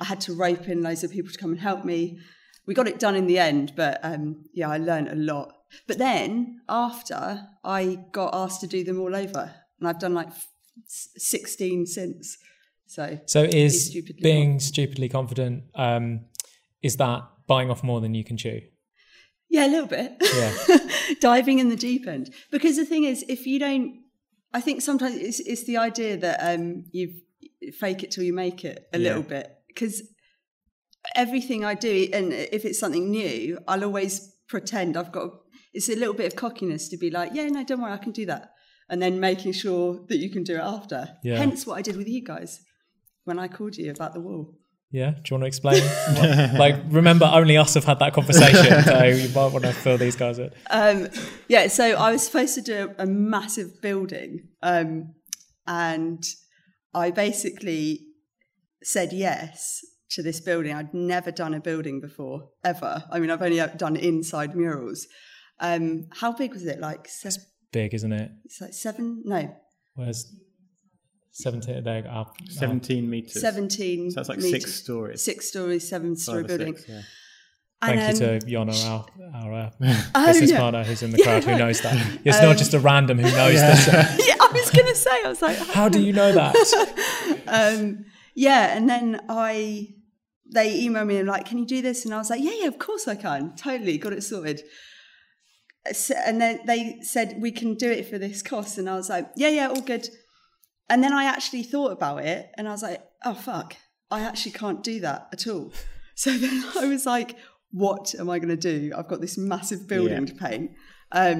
[0.00, 2.18] I had to rope in loads of people to come and help me.
[2.66, 5.52] We got it done in the end, but um, yeah, I learned a lot.
[5.88, 10.28] But then after, I got asked to do them all over, and I've done like
[10.86, 12.38] sixteen since.
[12.86, 15.64] So So is stupidly being stupidly confident?
[15.74, 16.26] Um,
[16.82, 17.22] is that
[17.52, 18.60] biting off more than you can chew?
[19.48, 20.16] Yeah, a little bit.
[20.34, 20.78] Yeah.
[21.20, 22.32] Diving in the deep end.
[22.50, 24.00] Because the thing is, if you don't,
[24.54, 27.12] I think sometimes it's, it's the idea that um, you
[27.78, 29.08] fake it till you make it a Yeah.
[29.08, 29.46] little bit.
[29.68, 30.02] Because
[31.16, 35.30] everything I do, and if it's something new, I'll always pretend I've got,
[35.74, 38.12] it's a little bit of cockiness to be like, yeah, no, don't worry, I can
[38.12, 38.52] do that.
[38.88, 41.08] And then making sure that you can do it after.
[41.24, 41.36] Yeah.
[41.38, 42.60] Hence what I did with you guys
[43.24, 44.58] when I called you about the wall.
[44.92, 45.12] Yeah.
[45.12, 45.82] Do you want to explain?
[46.58, 50.16] Like, remember, only us have had that conversation, so you might want to fill these
[50.16, 50.50] guys in.
[50.70, 51.08] um,
[51.48, 55.14] yeah, so I was supposed to do a, a massive building, um,
[55.66, 56.22] and
[56.94, 58.06] I basically
[58.82, 59.80] said yes
[60.10, 60.74] to this building.
[60.74, 63.04] I'd never done a building before, ever.
[63.10, 65.06] I mean, I've only done inside murals.
[65.58, 66.80] Um, how big was it?
[66.80, 67.40] Like seven,
[67.72, 68.30] Big, isn't it?
[68.44, 69.22] it's like seven?
[69.24, 69.56] No,
[69.94, 70.26] Where's
[71.32, 71.82] seventeen?
[71.84, 73.40] There, up, Seventeen meters.
[73.40, 74.10] seventeen.
[74.10, 74.62] So that's like meters.
[74.62, 75.22] six stories.
[75.22, 76.76] Six stories, seven story Five building.
[76.76, 77.02] six, yeah.
[77.82, 79.70] Thank And, you to Yona, our, our uh,
[80.14, 80.58] Oh, business yeah.
[80.58, 81.96] partner who's in the Yeah, crowd who knows that.
[82.24, 83.86] It's not Um, just a random who knows this.
[84.28, 86.54] yeah, I was going to say, I was like, How do you know that?
[87.48, 88.04] um,
[88.36, 89.88] yeah, and then I
[90.54, 92.04] they emailed me and like, can you do this?
[92.04, 93.56] And I was like, yeah, yeah, of course I can.
[93.56, 94.62] Totally, got it sorted.
[95.92, 99.08] So- And then they said we can do it for this cost, and I was
[99.08, 100.08] like, yeah, yeah, all good.
[100.92, 103.76] And then I actually thought about it, and I was like, oh fuck,
[104.10, 105.72] I actually can't do that at all.
[106.14, 107.30] So then I was like,
[107.70, 108.92] what am I going to do?
[108.96, 110.32] I've got this massive building Yeah.
[110.32, 110.70] to paint.
[111.10, 111.38] Um,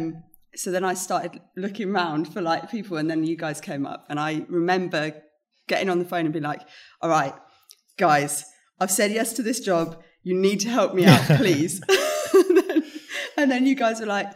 [0.54, 4.06] so then I started looking around for like people, and then you guys came up,
[4.08, 5.02] and I remember
[5.68, 6.62] getting on the phone and being like,
[7.02, 7.34] "All right,
[7.98, 8.44] guys,
[8.80, 10.02] I've said yes to this job.
[10.22, 11.74] You need to help me out, please."
[12.34, 12.82] and, then,
[13.36, 14.28] and then you guys were like,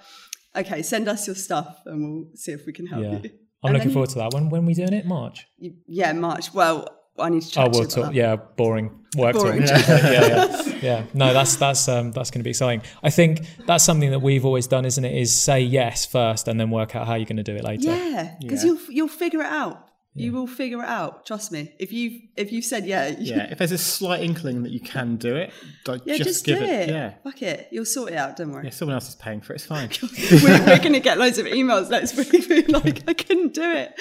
[0.54, 3.18] okay, send us your stuff and we'll see if we can help Yeah.
[3.22, 3.30] you.
[3.62, 4.32] I'm And looking forward to that.
[4.34, 5.06] When when we doing it?
[5.06, 5.46] March.
[5.58, 6.52] you- Yeah, March.
[6.54, 6.88] Well,
[7.18, 8.14] I need to Oh, chat to we'll talk.
[8.14, 9.78] Yeah, boring work Boring talk.
[9.88, 11.02] Yeah, yeah, yeah, yeah.
[11.14, 12.82] No, that's that's um, that's going to be exciting.
[13.02, 15.14] I think that's something that we've always done, isn't it?
[15.16, 17.90] Is say yes first and then work out how you're going to do it later.
[17.90, 18.72] Yeah, because Yeah.
[18.72, 19.85] you'll you'll figure it out.
[20.16, 21.26] You will figure it out.
[21.26, 21.72] Trust me.
[21.78, 24.80] If you if you've said yeah, you- Yeah, if there's a slight inkling that you
[24.80, 25.52] can do it,
[25.86, 26.88] like, yeah, just, just, give do it.
[26.88, 27.14] Yeah.
[27.24, 27.68] Fuck it.
[27.70, 28.36] You'll sort it out.
[28.36, 28.64] Don't worry.
[28.64, 29.56] Yeah, someone else is paying for it.
[29.56, 29.90] It's fine.
[30.42, 33.94] we're, we're going to get loads of emails week being like, I couldn't do it.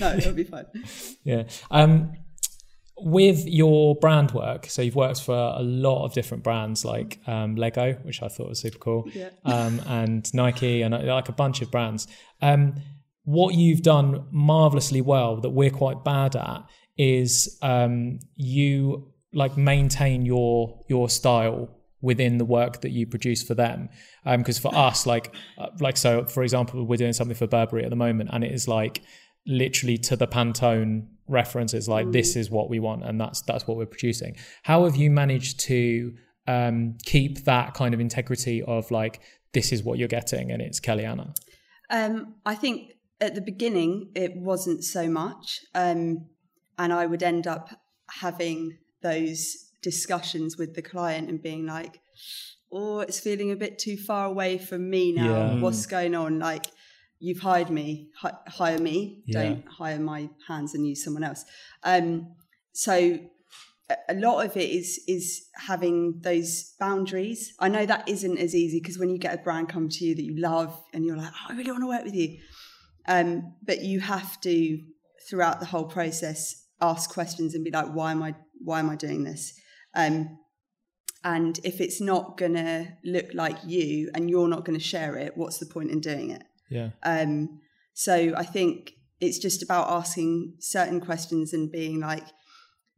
[0.00, 0.66] No, it'll be fine.
[1.24, 1.44] Yeah.
[1.70, 2.12] Um,
[2.98, 7.54] with your brand work, so you've worked for a lot of different brands like um,
[7.54, 9.28] Lego, which I thought was super cool, Yeah.
[9.44, 12.06] um, and Nike, and like a bunch of brands.
[12.40, 12.76] Um,
[13.26, 16.64] what you've done marvelously well that we're quite bad at
[16.96, 21.68] is um, you like maintain your your style
[22.00, 23.88] within the work that you produce for them.
[24.24, 27.90] Because for us like uh, like so for example we're doing something for burberry at
[27.90, 29.02] the moment and it is like
[29.44, 33.76] literally to the pantone references like this is what we want and that's that's what
[33.76, 34.36] we're producing.
[34.62, 36.14] How have you managed to
[36.46, 39.20] um, keep that kind of integrity of like
[39.52, 41.34] this is what you're getting and it's Kelly Anna?
[41.90, 46.26] Um, I think at the beginning it wasn't so much, um,
[46.78, 47.70] and I would end up
[48.20, 52.00] having those discussions with the client and being like,
[52.72, 55.54] "Oh, it's feeling a bit too far away from me now.
[55.54, 55.60] Yeah.
[55.60, 56.38] What's going on?
[56.38, 56.66] Like,
[57.18, 59.22] you've hired me, hi- hire me.
[59.26, 59.42] Yeah.
[59.42, 61.44] Don't hire my hands and use someone else."
[61.82, 62.34] Um,
[62.72, 63.18] so
[63.88, 67.54] a- a lot of it is is having those boundaries.
[67.58, 70.14] I know that isn't as easy because when you get a brand come to you
[70.14, 72.38] that you love and you're like, oh, I really want to work with you,
[73.08, 74.78] um, but you have to
[75.28, 78.96] throughout the whole process ask questions and be like, why am I why am I
[78.96, 79.52] doing this?
[79.94, 80.38] Um,
[81.24, 85.58] and if it's not gonna look like you and you're not gonna share it, what's
[85.58, 86.44] the point in doing it?
[86.70, 87.60] yeah Um,
[87.94, 92.26] so I think it's just about asking certain questions and being like,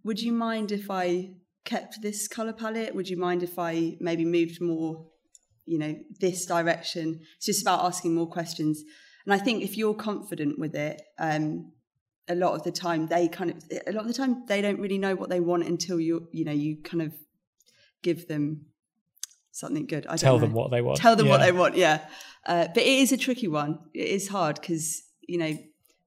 [0.04, 1.34] would you mind if I
[1.64, 2.94] kept this color palette?
[2.94, 5.06] Would you mind if I maybe moved more,
[5.66, 7.20] you know, this direction?
[7.36, 8.82] It's just about asking more questions.
[9.28, 11.72] And I think if you're confident with it, um,
[12.28, 14.80] a lot of the time they kind of, a lot of the time they don't
[14.80, 17.12] really know what they want until you, you know, you kind of
[18.02, 18.64] give them
[19.52, 20.06] something good.
[20.06, 20.98] I tell them what they want.
[20.98, 22.08] Tell them what they want yeah.
[22.46, 23.80] Uh, but it is a tricky one.
[23.92, 25.58] It is hard because you know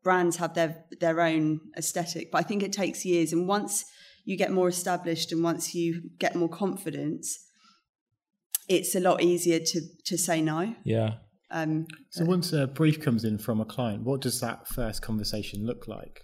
[0.01, 3.31] brands have their their own aesthetic but i think it takes years.
[3.33, 3.85] And once
[4.25, 7.37] you get more established and once you get more confidence
[8.67, 10.73] it's a lot easier to to say no.
[10.83, 11.17] Yeah
[11.51, 15.65] um So once a brief comes in from a client, what does that first conversation
[15.65, 16.21] look like?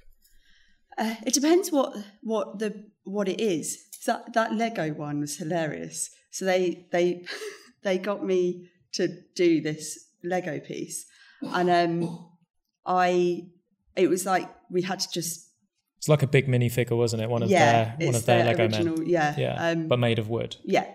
[0.97, 3.77] uh, it depends what what the what it is.
[3.99, 6.09] So that that lego one was hilarious.
[6.31, 7.25] So they they
[7.83, 11.05] they got me to do this lego piece.
[11.41, 12.29] And um
[12.85, 13.43] i
[13.95, 15.51] it was like we had to just
[15.97, 17.29] it's like a big minifigure wasn't it?
[17.29, 19.99] One of yeah their one of their their lego original men yeah yeah um, but
[19.99, 20.55] made of wood.
[20.63, 20.87] yeah.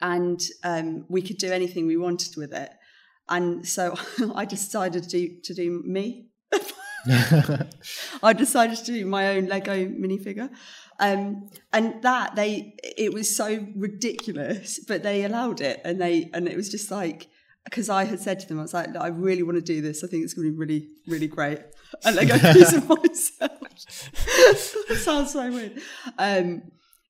[0.00, 2.70] And um we could do anything we wanted with it
[3.28, 3.94] and so
[4.34, 6.26] i decided to do to do me
[8.22, 10.50] I decided to do my own Lego minifigure.
[10.98, 16.48] Um, and that they it was so ridiculous, but they allowed it and they and
[16.48, 17.28] it was just like
[17.64, 20.04] because I had said to them, I was like, I really want to do this.
[20.04, 21.58] I think it's going to be really, really great.
[22.04, 23.50] And Lego piece of myself.
[24.98, 25.80] sounds so weird.
[26.16, 26.62] Um,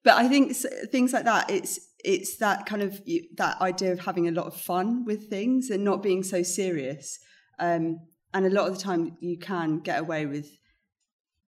[0.03, 0.57] but I think
[0.91, 3.01] things like that, it's it's that kind of
[3.37, 7.19] that idea of having a lot of fun with things and not being so serious.
[7.59, 8.01] Um,
[8.35, 10.59] and a lot of the time, you can get away with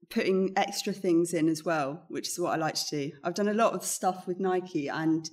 [0.10, 3.12] putting extra things in as well, which is what I like to do.
[3.24, 5.30] I've done a lot of stuff with Nike, and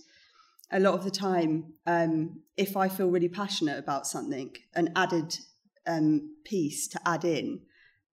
[0.72, 5.36] a lot of the time, um, if I feel really passionate about something, an added
[5.86, 7.60] um, piece to add in,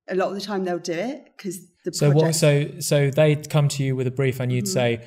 [0.10, 2.26] a lot of the time they'll do it because the so project.
[2.26, 5.02] what so so they'd come to you with a brief and you'd say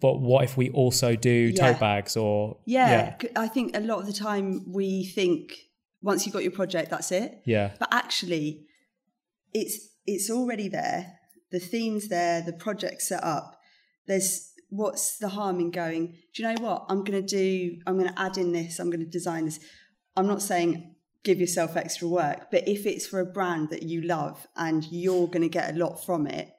[0.00, 1.52] but what if we also do.
[1.54, 1.72] Yeah.
[1.72, 5.52] tote bags or yeah, I think a lot of the time we think
[6.02, 7.42] once you've got your project, that's it.
[7.44, 8.66] yeah But actually,
[9.52, 11.18] it's it's already there.
[11.50, 12.42] The theme's there.
[12.42, 13.58] The project's set up.
[14.06, 16.14] There's what's the harm in going?
[16.34, 17.78] Do you know what I'm going to do?
[17.86, 18.78] I'm going to add in this.
[18.78, 19.60] I'm going to design this.
[20.16, 24.00] I'm not saying give yourself extra work, but if it's for a brand that you
[24.02, 26.50] love and you're going to get a lot from it,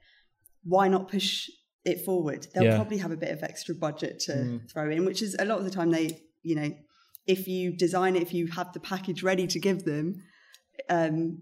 [0.63, 1.49] why not push
[1.85, 2.47] it forward?
[2.53, 2.75] They'll Yeah.
[2.75, 5.63] probably have a bit of extra budget to throw in, which is a lot of
[5.65, 6.71] the time they, you know,
[7.27, 10.15] if you design it, if you have the package ready to give them,
[10.89, 11.41] um,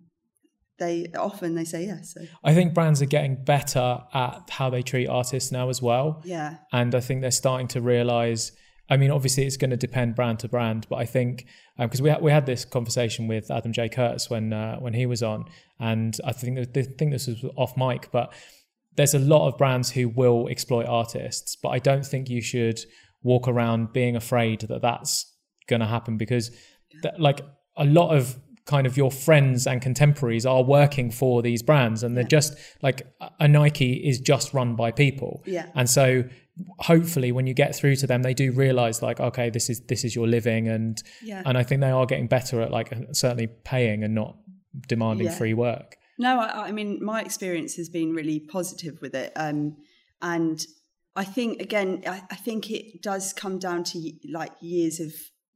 [0.80, 2.14] they often they say yes.
[2.14, 6.22] So i think brands are getting better at how they treat artists now as well
[6.24, 8.54] yeah, and i think they're starting to realize
[8.92, 11.46] I mean, obviously, it's going to depend brand to brand, but I think
[11.78, 13.88] because um, we ha- we had this conversation with Adam J.
[13.88, 15.46] Kurtz when uh, when he was on,
[15.80, 18.34] and I think that, I think this was off mic, but
[18.96, 22.80] there's a lot of brands who will exploit artists, but I don't think you should
[23.24, 25.32] walk around being afraid that that's
[25.68, 26.52] going to happen because,
[27.18, 27.42] like,
[27.78, 28.38] a lot of
[28.70, 32.28] kind of your friends and contemporaries are working for these brands and they're yeah.
[32.28, 33.02] just like
[33.40, 35.42] a Nike is just run by people.
[35.48, 35.66] Yeah.
[35.74, 36.24] And so
[36.78, 40.04] hopefully when you get through to them they do realize like okay this is this
[40.04, 41.42] is your living and yeah.
[41.46, 44.38] and I think they are getting better at like certainly paying and not
[44.88, 45.38] demanding yeah.
[45.38, 45.96] free work.
[46.20, 49.78] No, I, I, mean my experience has been really positive with it, um,
[50.22, 50.60] and
[51.16, 55.14] I think again, I, I, think it does come down to like years of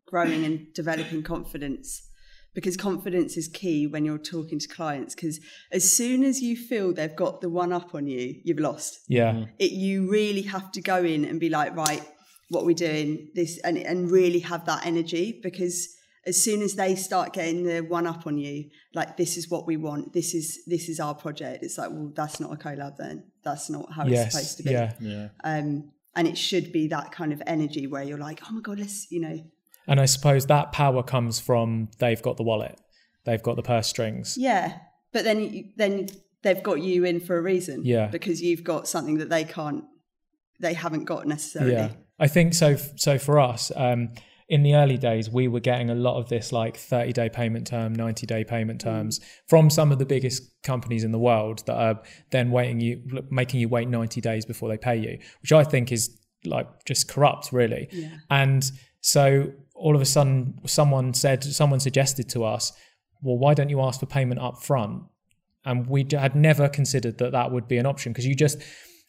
[0.08, 2.08] growing and developing confidence,
[2.56, 5.14] because confidence is key when you're talking to clients.
[5.14, 5.42] Because
[5.74, 9.02] as soon as you feel they've got the one up on you, you've lost.
[9.10, 12.08] Yeah, it, you really have to go in and be like, right,
[12.48, 15.90] what we're doing, this, and and really have that energy because
[16.26, 19.68] as soon as they start getting the one up on you, like this is what
[19.68, 21.64] we want, this is this is our project.
[21.64, 23.24] It's like, well, that's not a collab then.
[23.44, 24.72] That's not how yes, it's supposed to be.
[24.72, 24.94] Yeah.
[25.00, 25.28] yeah.
[25.44, 28.80] Um, and it should be that kind of energy where you're like, oh my god,
[28.80, 29.44] let's you know.
[29.88, 32.80] And I suppose that power comes from they've got the wallet,
[33.26, 34.38] they've got the purse strings.
[34.38, 34.78] Yeah,
[35.12, 36.08] but then then
[36.42, 37.84] they've got you in for a reason.
[37.84, 39.84] Yeah, because you've got something that they can't,
[40.62, 41.74] they haven't got necessarily.
[41.74, 42.78] Yeah, I think so.
[42.96, 43.74] So for us.
[43.76, 44.14] Um,
[44.50, 47.68] in the early days, we were getting a lot of this like 30 day payment
[47.68, 48.84] term, 90 day payment mm.
[48.84, 49.24] terms mm.
[49.48, 53.60] from some of the biggest companies in the world that are then waiting you, making
[53.60, 57.52] you wait 90 days before they pay you, which I think is like just corrupt,
[57.52, 57.88] really.
[57.92, 58.10] Yeah.
[58.30, 58.70] And
[59.02, 62.74] so all of a sudden, someone said, someone suggested to us,
[63.22, 65.04] well, why don't you ask for payment up front?
[65.66, 68.60] And we had never considered that that would be an option because you just,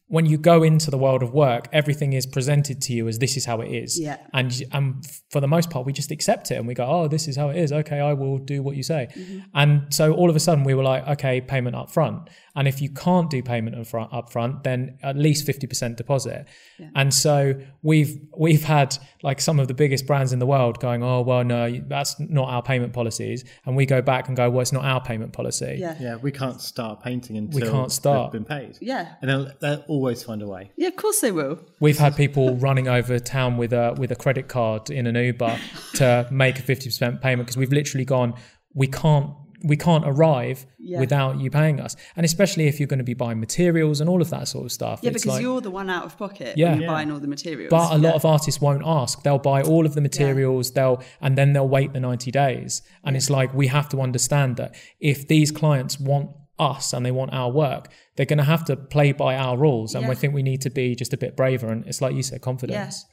[0.08, 3.36] when you go into the world of work, everything is presented to you as this
[3.36, 3.98] is how it is.
[3.98, 4.18] Yeah.
[4.34, 7.26] And and for the most part, we just accept it and we go, oh, this
[7.26, 7.72] is how it is.
[7.72, 9.08] Okay, I will do what you say.
[9.16, 9.38] Mm-hmm.
[9.54, 12.28] And so all of a sudden, we were like, okay, payment up front.
[12.54, 16.46] And if you can't do payment up front, up front then at least 50% deposit.
[16.78, 16.90] Yeah.
[16.94, 21.02] And so we've we've had like some of the biggest brands in the world going,
[21.02, 23.44] oh, well, no, that's not our payment policies.
[23.64, 25.76] And we go back and go, well, it's not our payment policy.
[25.78, 28.32] Yeah, yeah we can't start painting until we can't start.
[28.32, 28.76] been paid.
[28.80, 29.14] Yeah.
[29.22, 30.72] And they'll, they'll always find a way.
[30.76, 31.60] Yeah, of course they will.
[31.80, 35.58] We've had people running over town with a with a credit card in an Uber
[35.94, 38.34] to make a 50% payment because we've literally gone,
[38.74, 39.30] we can't
[39.64, 41.00] we can't arrive yeah.
[41.00, 41.96] without you paying us.
[42.16, 44.72] And especially if you're going to be buying materials and all of that sort of
[44.72, 45.00] stuff.
[45.02, 46.74] Yeah, because like, you're the one out of pocket yeah.
[46.74, 46.86] yeah.
[46.86, 47.70] buying all the materials.
[47.70, 48.08] But a yeah.
[48.08, 49.22] lot of artists won't ask.
[49.22, 52.82] They'll buy all of the materials, they'll and then they'll wait the 90 days.
[53.04, 57.10] And it's like we have to understand that if these clients want us and they
[57.10, 59.94] want our work, they're going to have to play by our rules.
[59.94, 61.68] And we think we need to be just a bit braver.
[61.68, 62.76] And it's like you said, confidence.
[62.76, 63.04] Yes,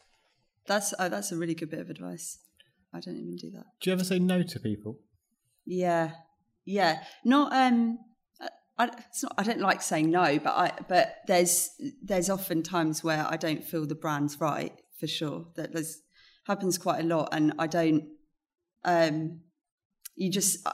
[0.68, 2.38] That's oh, that's a really good bit of advice.
[2.94, 3.66] I don't even do that.
[3.82, 5.00] Do you ever say no to people?
[5.66, 6.12] Yeah,
[6.66, 8.00] yeah, not um.
[8.78, 11.70] I, it's not, I don't like saying no, but I but there's
[12.02, 15.46] there's often times where I don't feel the brand's right for sure.
[15.56, 16.02] That there's
[16.48, 18.06] happens quite a lot, and I don't.
[18.84, 19.42] Um,
[20.16, 20.68] you just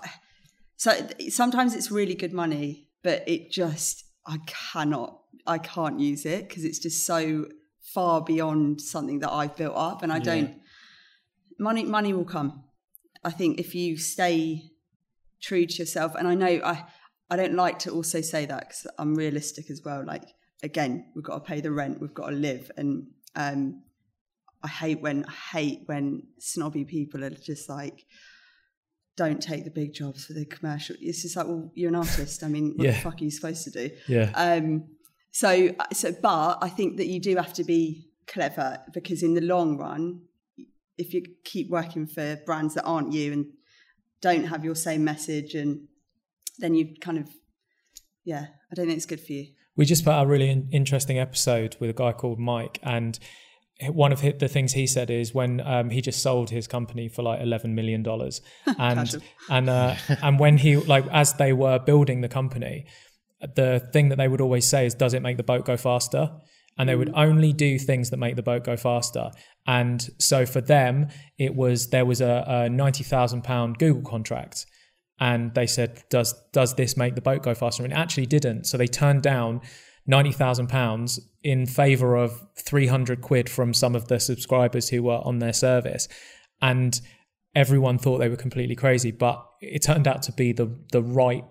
[0.78, 6.48] so sometimes it's really good money, but it just I cannot I can't use it
[6.48, 7.46] because it's just so
[7.82, 10.24] far beyond something that I've built up, and I yeah.
[10.24, 10.62] don't.
[11.60, 12.64] Money money will come.
[13.24, 14.72] I think if you stay
[15.42, 16.16] true to yourself.
[16.16, 16.86] And I know I
[17.30, 20.04] I don't like to also say that because I'm realistic as well.
[20.06, 20.24] Like
[20.64, 23.84] again, we've got to pay the rent, we've got to live, and um,
[24.64, 28.06] I hate when I hate when snobby people are just like.
[29.18, 30.96] Don't take the big jobs for the commercial.
[31.02, 32.44] It's just like, well, you're an artist.
[32.44, 32.92] I mean, what yeah.
[32.92, 33.90] the fuck are you supposed to do?
[34.08, 34.32] Yeah.
[34.36, 34.86] Um.
[35.32, 39.42] So, so, but I think that you do have to be clever because in the
[39.42, 40.22] long run,
[40.98, 43.46] if you keep working for brands that aren't you and
[44.22, 45.88] don't have your same message and
[46.60, 47.30] then you kind of
[48.24, 51.20] yeah i don't think it's good for you we just put out a really interesting
[51.20, 53.20] episode with a guy called mike and
[53.90, 57.22] one of the things he said is when um, he just sold his company for
[57.22, 58.42] like 11 million dollars
[58.80, 62.86] and and uh, and when he like as they were building the company
[63.56, 66.32] the thing that they would always say is does it make the boat go faster
[66.78, 67.18] and they would mm.
[67.18, 69.32] only do things that make the boat go faster.
[69.66, 71.08] And so for them,
[71.38, 74.66] it was there was a, a ninety thousand pound Google contract,
[75.20, 78.66] and they said, "Does does this make the boat go faster?" And it actually didn't.
[78.66, 79.62] So they turned down
[80.06, 85.02] ninety thousand pounds in favor of three hundred quid from some of the subscribers who
[85.02, 86.10] were on their service,
[86.62, 87.00] and
[87.56, 89.12] everyone thought they were completely crazy.
[89.12, 91.46] But it turned out to be the the right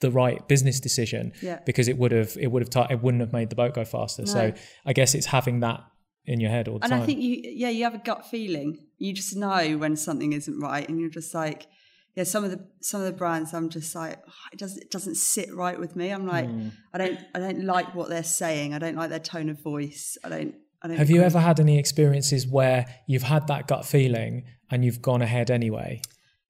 [0.00, 1.60] the right business decision yeah.
[1.64, 3.84] because it would have it would have t- it wouldn't have made the boat go
[3.84, 4.22] faster.
[4.22, 4.32] No.
[4.32, 4.52] So
[4.84, 5.84] I guess it's having that
[6.24, 7.00] in your head all the and time.
[7.00, 8.84] And I think you, yeah, you have a gut feeling.
[8.98, 11.68] You just know when something isn't right, and you're just like,
[12.14, 12.24] yeah.
[12.24, 15.16] Some of the some of the brands, I'm just like, oh, it doesn't it doesn't
[15.16, 16.10] sit right with me.
[16.10, 16.68] I'm like, Hmm.
[16.92, 18.74] I don't I don't like what they're saying.
[18.74, 20.16] I don't like their tone of voice.
[20.24, 20.54] I don't.
[20.82, 20.96] I don't.
[20.96, 25.22] Have you ever had any experiences where you've had that gut feeling and you've gone
[25.22, 26.00] ahead anyway?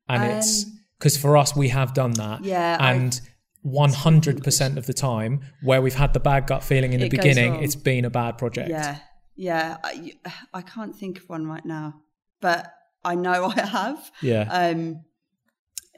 [0.08, 0.64] And it's
[0.98, 2.38] because for us, we have done that.
[2.38, 3.20] Um, Yeah, And
[3.64, 7.62] 100% of the time, where we've had the bad gut feeling in the It beginning,
[7.62, 8.70] it's been a bad project.
[8.70, 8.98] Yeah,
[9.36, 9.76] yeah.
[9.84, 10.12] I,
[10.54, 11.94] I can't think of one right now,
[12.40, 12.72] but
[13.04, 14.10] I know I have.
[14.22, 14.48] Yeah.
[14.50, 15.04] Um,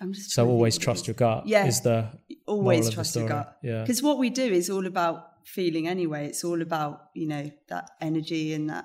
[0.03, 1.67] I'm just so always think what it trust your gut Yeah.
[1.67, 2.11] is the
[2.47, 3.57] always of the trust your gut.
[3.63, 3.81] Yeah.
[3.83, 6.27] Because what we do is all about feeling anyway.
[6.27, 8.85] It's all about you know that energy and that.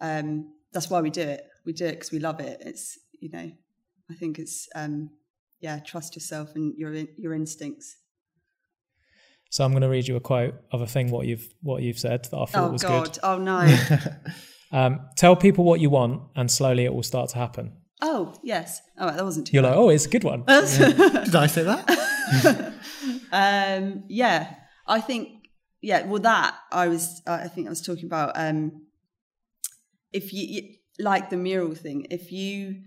[0.00, 1.46] Um, that's why we do it.
[1.64, 2.60] We do it because we love it.
[2.60, 3.50] It's you know,
[4.10, 5.10] I think it's um,
[5.60, 7.96] yeah, trust yourself and your your instincts.
[9.50, 11.98] So I'm going to read you a quote of a thing what you've what you've
[11.98, 13.04] said that I thought Oh was God!
[13.04, 13.18] good.
[13.22, 13.66] Oh no!
[14.72, 17.74] Um, tell people what you want, and slowly it will start to happen.
[18.04, 18.82] Oh yes!
[18.98, 19.54] All right, that wasn't too.
[19.54, 19.70] You're bad.
[19.70, 20.44] like, oh, it's a good one.
[20.46, 22.72] Did I say that?
[23.32, 24.54] Um, yeah,
[24.86, 25.48] I think
[25.82, 26.06] yeah.
[26.06, 27.20] Well, that I was.
[27.26, 28.32] Uh, I think I was talking about.
[28.36, 28.86] Um,
[30.12, 32.82] if you, you like the mural thing, if you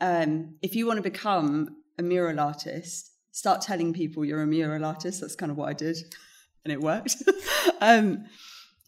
[0.00, 4.84] um, if you want to become a mural artist, start telling people you're a mural
[4.84, 5.20] artist.
[5.20, 5.98] That's kind of what I did,
[6.64, 7.16] and it worked.
[7.82, 8.24] um,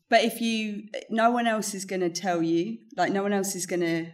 [0.09, 2.79] but if you, no one else is going to tell you.
[2.97, 4.07] Like no one else is going to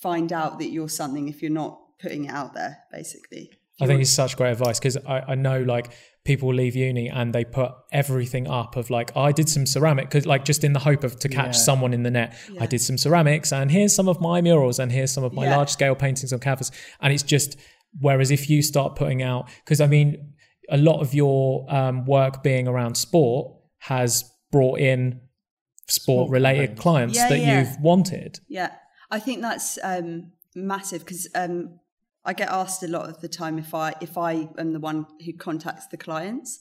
[0.00, 2.78] find out that you're something if you're not putting it out there.
[2.92, 5.92] Basically, I think it's such great advice because I, I know like
[6.24, 10.26] people leave uni and they put everything up of like I did some ceramic because
[10.26, 11.62] like just in the hope of to catch Yeah.
[11.62, 12.34] someone in the net.
[12.52, 12.62] Yeah.
[12.62, 15.44] I did some ceramics and here's some of my murals and here's some of my
[15.44, 15.56] Yeah.
[15.56, 16.70] large scale paintings on canvas
[17.00, 17.56] and it's just
[18.00, 20.34] whereas if you start putting out because I mean
[20.68, 25.20] a lot of your um, work being around sport has brought in
[25.88, 27.58] sport related clients Yeah, that yeah.
[27.60, 28.40] you've wanted.
[28.48, 28.72] Yeah,
[29.10, 31.80] I think that's um, massive because um,
[32.24, 35.06] I get asked a lot of the time if I if I am the one
[35.24, 36.60] who contacts the clients,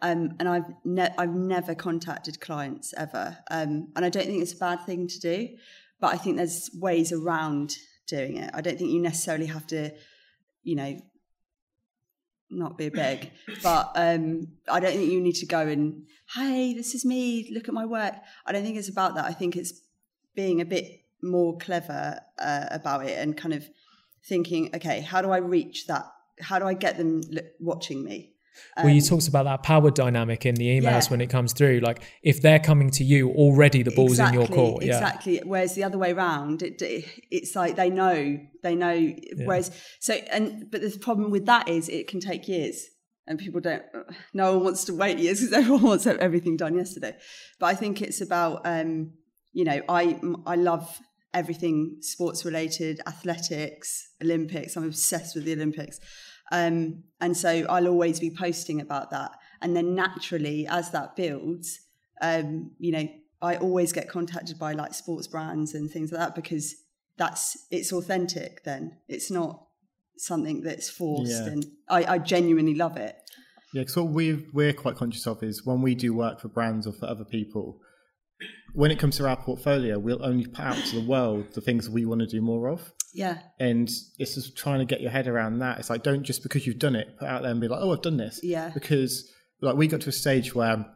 [0.00, 4.54] um, and I've ne- I've never contacted clients ever, um, and I don't think it's
[4.54, 5.48] a bad thing to do,
[6.00, 7.76] but I think there's ways around
[8.06, 8.50] doing it.
[8.54, 9.92] I don't think you necessarily have to,
[10.62, 10.98] you know.
[12.54, 13.30] Not be a beg,
[13.62, 17.50] but um, I don't think you need to go and hey, this is me.
[17.50, 18.14] Look at my work.
[18.44, 19.24] I don't think it's about that.
[19.24, 19.72] I think it's
[20.34, 23.68] being a bit more clever uh, about it and kind of
[24.28, 26.04] thinking, okay, how do I reach that?
[26.40, 28.30] How do I get them look, watching me?
[28.76, 31.08] well, you talked about that power dynamic in the emails Um, Yeah.
[31.08, 31.80] when it comes through.
[31.80, 34.84] Like if they're coming to you already, the ball's in your court.
[34.84, 34.98] Yeah.
[34.98, 35.40] Exactly.
[35.42, 39.14] Whereas the other way around, it, it, it's like they know, they know.
[39.44, 39.70] Whereas
[40.00, 42.84] so, and but the problem with that is it can take years,
[43.26, 43.82] and people don't.
[44.34, 47.16] No one wants to wait years because everyone wants everything done yesterday.
[47.58, 49.12] But I think it's about, um,
[49.54, 51.00] you know, I I love
[51.34, 54.76] everything sports related, athletics, Olympics.
[54.76, 55.98] I'm obsessed with the Olympics.
[56.50, 59.32] Um, and so I'll always be posting about that.
[59.62, 61.80] And then naturally, as that builds,
[62.20, 63.08] um, you know,
[63.40, 66.74] I always get contacted by like sports brands and things like that because
[67.16, 68.62] that's it's authentic.
[68.64, 69.66] Then it's not
[70.18, 71.46] something that's forced, Yeah.
[71.52, 73.16] and I, I genuinely love it.
[73.72, 76.86] Yeah, because what we we're quite conscious of is when we do work for brands
[76.86, 77.80] or for other people,
[78.74, 81.90] when it comes to our portfolio, we'll only put out to the world the things
[81.90, 82.92] we want to do more of.
[83.14, 85.78] Yeah, And it's just trying to get your head around that.
[85.78, 87.92] It's like don't just because you've done it, put out there and be like, oh,
[87.92, 88.40] I've done this.
[88.42, 88.70] Yeah.
[88.72, 89.30] Because
[89.60, 90.86] like we got to a stage where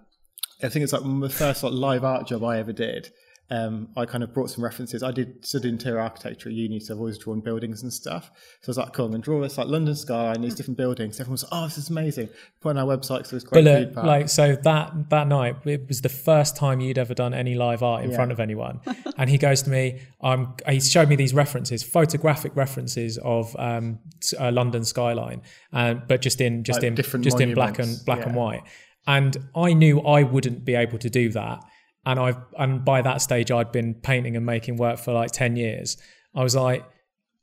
[0.63, 3.11] I think it's like the first like live art job I ever did.
[3.49, 5.05] Um, I kind of brought some references.
[5.05, 8.25] I did study interior architecture at uni, so I've always drawn buildings and stuff.
[8.63, 10.77] So I was like, cool, I'm going to draw this like London skyline, these different
[10.79, 11.21] buildings.
[11.21, 12.29] Everyone was like, oh, this is amazing.
[12.61, 14.05] Put on our website, so it was great but look, feedback.
[14.05, 17.85] like so that that night it was the first time you'd ever done any live
[17.85, 18.17] art in Yeah.
[18.17, 18.81] front of anyone,
[19.17, 20.01] and he goes to me.
[20.21, 25.43] Um, he showed me these references, photographic references of um, s- uh, London skyline,
[25.73, 28.27] and but just in just Like in different just in black and black yeah.
[28.27, 28.63] and white.
[29.07, 31.63] And I knew I wouldn't be able to do that,
[32.07, 35.57] and I and by that stage I'd been painting and making work for like ten
[35.57, 35.99] years.
[36.35, 36.85] I was like.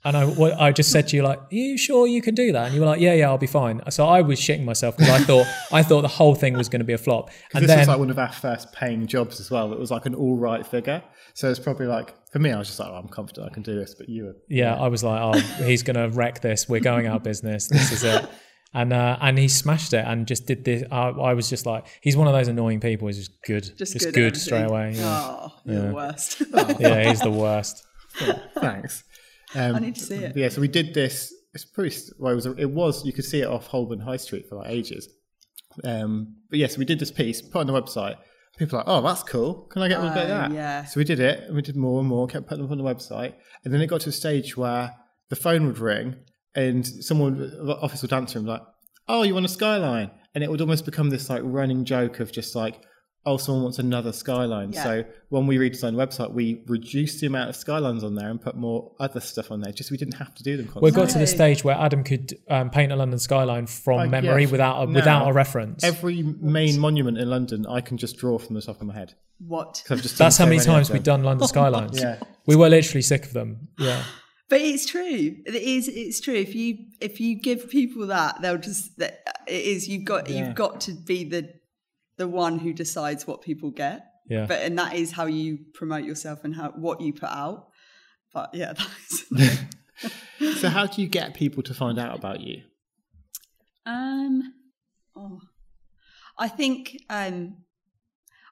[0.06, 2.52] And I, what I just said to you, like, "Are you sure you can do
[2.52, 4.98] that?" And you were like, "Yeah, yeah, I'll be fine." So I was shitting myself
[4.98, 7.30] because I thought I thought the whole thing was going to be a flop.
[7.54, 9.72] And this then was like one of our first paying jobs as well.
[9.72, 11.02] It was like an all right figure.
[11.36, 13.64] So it's probably like for me, I was just like, oh, I'm confident I can
[13.64, 13.96] do this.
[13.96, 16.68] But you were yeah, I was like, "Oh, he's going to wreck this.
[16.68, 17.70] We're going out of business.
[17.70, 18.28] This is it."
[18.76, 20.84] And uh, and he smashed it and just did this.
[20.92, 23.08] I, I was just like, he's one of those annoying people.
[23.08, 24.94] He's just good, just, just, good, good, straight away.
[24.96, 26.42] Yeah, Oh, you're the worst.
[26.80, 27.86] yeah he's the worst.
[28.60, 29.04] thanks.
[29.56, 30.36] Um, I need to see it.
[30.36, 31.32] Yeah, so we did this.
[31.54, 31.96] It's pretty.
[32.18, 32.46] Well, it was.
[32.48, 33.06] It was.
[33.06, 35.08] You could see it off Holborn High Street for like ages.
[35.84, 38.16] Um, but yes, we did this piece, put it on the website.
[38.58, 39.68] People are like, oh, that's cool.
[39.72, 40.52] Can I get a little bit of Oh, that?
[40.52, 40.84] yeah.
[40.86, 42.84] So we did it, and we did more and more, kept putting them on the
[42.84, 43.34] website,
[43.66, 44.96] and then it got to a stage where
[45.30, 46.16] the phone would ring,
[46.56, 48.64] and someone the office would answer and be like,
[49.08, 52.32] "Oh, you want a skyline?" And it would almost become this like running joke of
[52.32, 52.82] just like,
[53.26, 54.84] "Oh, someone wants another skyline." Yeah.
[54.84, 58.42] So when we redesigned the website, we reduced the amount of skylines on there and
[58.42, 59.72] put more other stuff on there.
[59.74, 60.70] Just we didn't have to do them.
[60.82, 64.10] We got to the stage where Adam could um, paint a London skyline from Like,
[64.12, 65.84] memory yeah, without a, now, without a reference.
[65.84, 69.14] Every main monument in London, I can just draw from the top of my head.
[69.46, 69.82] What?
[69.86, 72.00] 'Cause I've just That's how many many times we've done London skylines.
[72.00, 72.20] Yeah.
[72.46, 73.68] We were literally sick of them.
[73.78, 74.04] Yeah.
[74.54, 75.38] But it's true.
[75.48, 75.88] It is.
[75.88, 76.36] It's true.
[76.36, 79.00] If you if you give people that, they'll just.
[79.00, 79.88] That it is.
[79.88, 80.30] You've got.
[80.30, 80.46] Yeah.
[80.46, 81.56] You've got to be the
[82.18, 84.06] the one who decides what people get.
[84.30, 84.46] Yeah.
[84.46, 87.70] But and that is how you promote yourself and how what you put out.
[88.32, 88.74] But yeah,
[89.34, 89.60] that's.
[90.60, 92.62] So how do you get people to find out about you?
[93.88, 94.54] Um,
[95.16, 95.40] oh,
[96.38, 97.58] I think um,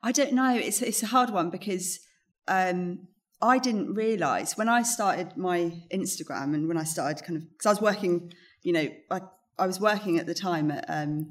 [0.01, 0.55] I don't know.
[0.55, 1.99] It's it's a hard one because
[2.47, 3.07] um,
[3.41, 7.65] I didn't realize when I started my Instagram and when I started kind of because
[7.65, 9.21] I was working, you know, I
[9.57, 11.29] I was working at the time at um,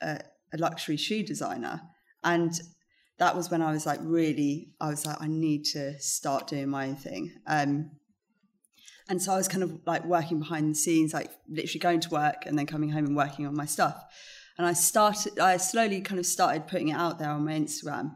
[0.00, 0.20] a,
[0.52, 1.82] a luxury shoe designer,
[2.24, 2.52] and
[3.18, 6.68] that was when I was like really, I was like, I need to start doing
[6.68, 7.32] my own thing.
[7.46, 7.92] Um,
[9.08, 12.10] and so I was kind of like working behind the scenes, like literally going to
[12.10, 14.02] work and then coming home and working on my stuff.
[14.58, 18.12] And I started, I slowly kind of started putting it out there on my Instagram.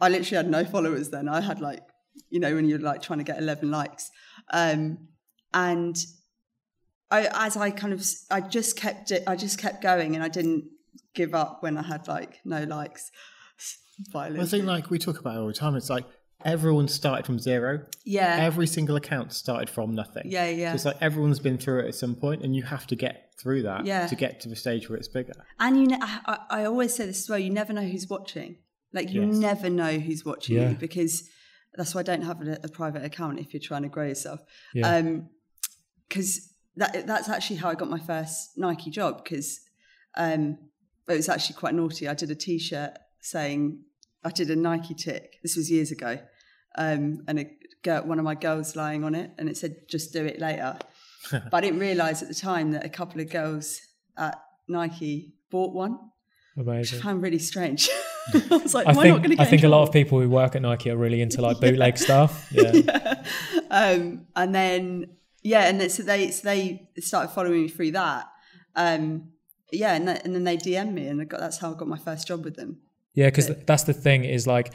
[0.00, 1.28] I literally had no followers then.
[1.28, 1.82] I had like,
[2.30, 4.10] you know, when you're like trying to get 11 likes.
[4.52, 5.08] Um,
[5.54, 5.96] and
[7.10, 10.28] I, as I kind of, I just kept it, I just kept going and I
[10.28, 10.64] didn't
[11.14, 13.10] give up when I had like no likes.
[14.12, 14.40] Violent.
[14.40, 15.74] I think like we talk about it all the time.
[15.74, 16.04] It's like
[16.44, 17.84] everyone started from zero.
[18.04, 18.36] yeah.
[18.40, 20.24] Every single account started from nothing.
[20.26, 20.70] Yeah, yeah.
[20.72, 23.32] So it's like everyone's been through it at some point, and you have to get
[23.40, 24.06] through that Yeah.
[24.06, 25.32] to get to the stage where it's bigger.
[25.58, 27.38] And you, I, I I always say this as well.
[27.40, 28.58] You never know who's watching.
[28.92, 29.34] Like you Yes.
[29.36, 30.68] never know who's watching Yeah.
[30.70, 31.28] you because
[31.78, 34.40] that's why I don't have a, a private account if you're trying to grow yourself.
[34.74, 34.96] Yeah.
[34.96, 35.30] Um,
[36.08, 39.22] because that that's actually how I got my first Nike job.
[39.22, 39.60] Because
[40.16, 40.58] um,
[41.08, 42.08] it was actually quite naughty.
[42.08, 43.84] I did a T-shirt saying
[44.24, 45.38] I did a Nike tick.
[45.42, 46.18] This was years ago,
[46.76, 47.50] um, and a
[47.82, 50.76] girl, one of my girls lying on it, and it said "Just do it later."
[51.30, 53.80] but I didn't realise at the time that a couple of girls
[54.16, 55.98] at Nike bought one
[56.64, 57.88] which I found really strange.
[58.50, 59.82] I was like, I am I not going to think get I think a lot
[59.82, 62.46] of people who work at Nike are really into like bootleg stuff.
[62.52, 63.22] Yeah.
[63.70, 65.10] Um, and then
[65.42, 68.26] yeah, and then, so they so they started following me through that.
[68.74, 69.30] Um,
[69.70, 71.88] yeah, and, that, and then they DM me, and I got that's how I got
[71.88, 72.80] my first job with them.
[73.14, 74.72] Yeah, because that's the thing is like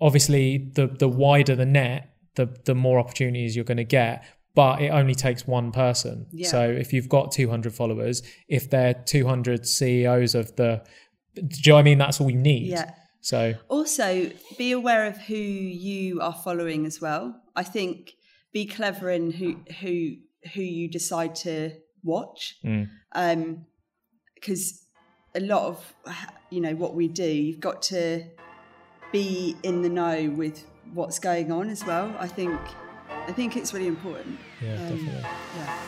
[0.00, 4.24] obviously the the wider the net, the the more opportunities you're going to get.
[4.54, 6.28] But it only takes one person.
[6.32, 6.48] Yeah.
[6.48, 10.82] So if you've got 200 followers, if they're 200 CEOs of the,
[11.36, 11.98] do you know what I mean?
[11.98, 12.68] That's all you need.
[12.68, 12.90] Yeah.
[13.20, 17.40] So Also, be aware of who you are following as well.
[17.54, 18.12] I think
[18.52, 20.16] be clever in who who
[20.54, 21.72] who you decide to
[22.04, 22.88] watch, Mm.
[24.34, 24.82] because
[25.34, 25.94] a lot of
[26.50, 28.24] you know what we do, you've got to
[29.12, 30.64] be in the know with
[30.94, 32.14] what's going on as well.
[32.18, 32.58] I think
[33.08, 34.38] I think it's really important.
[34.62, 35.22] yeah, Um, definitely.
[35.56, 35.80] Yeah.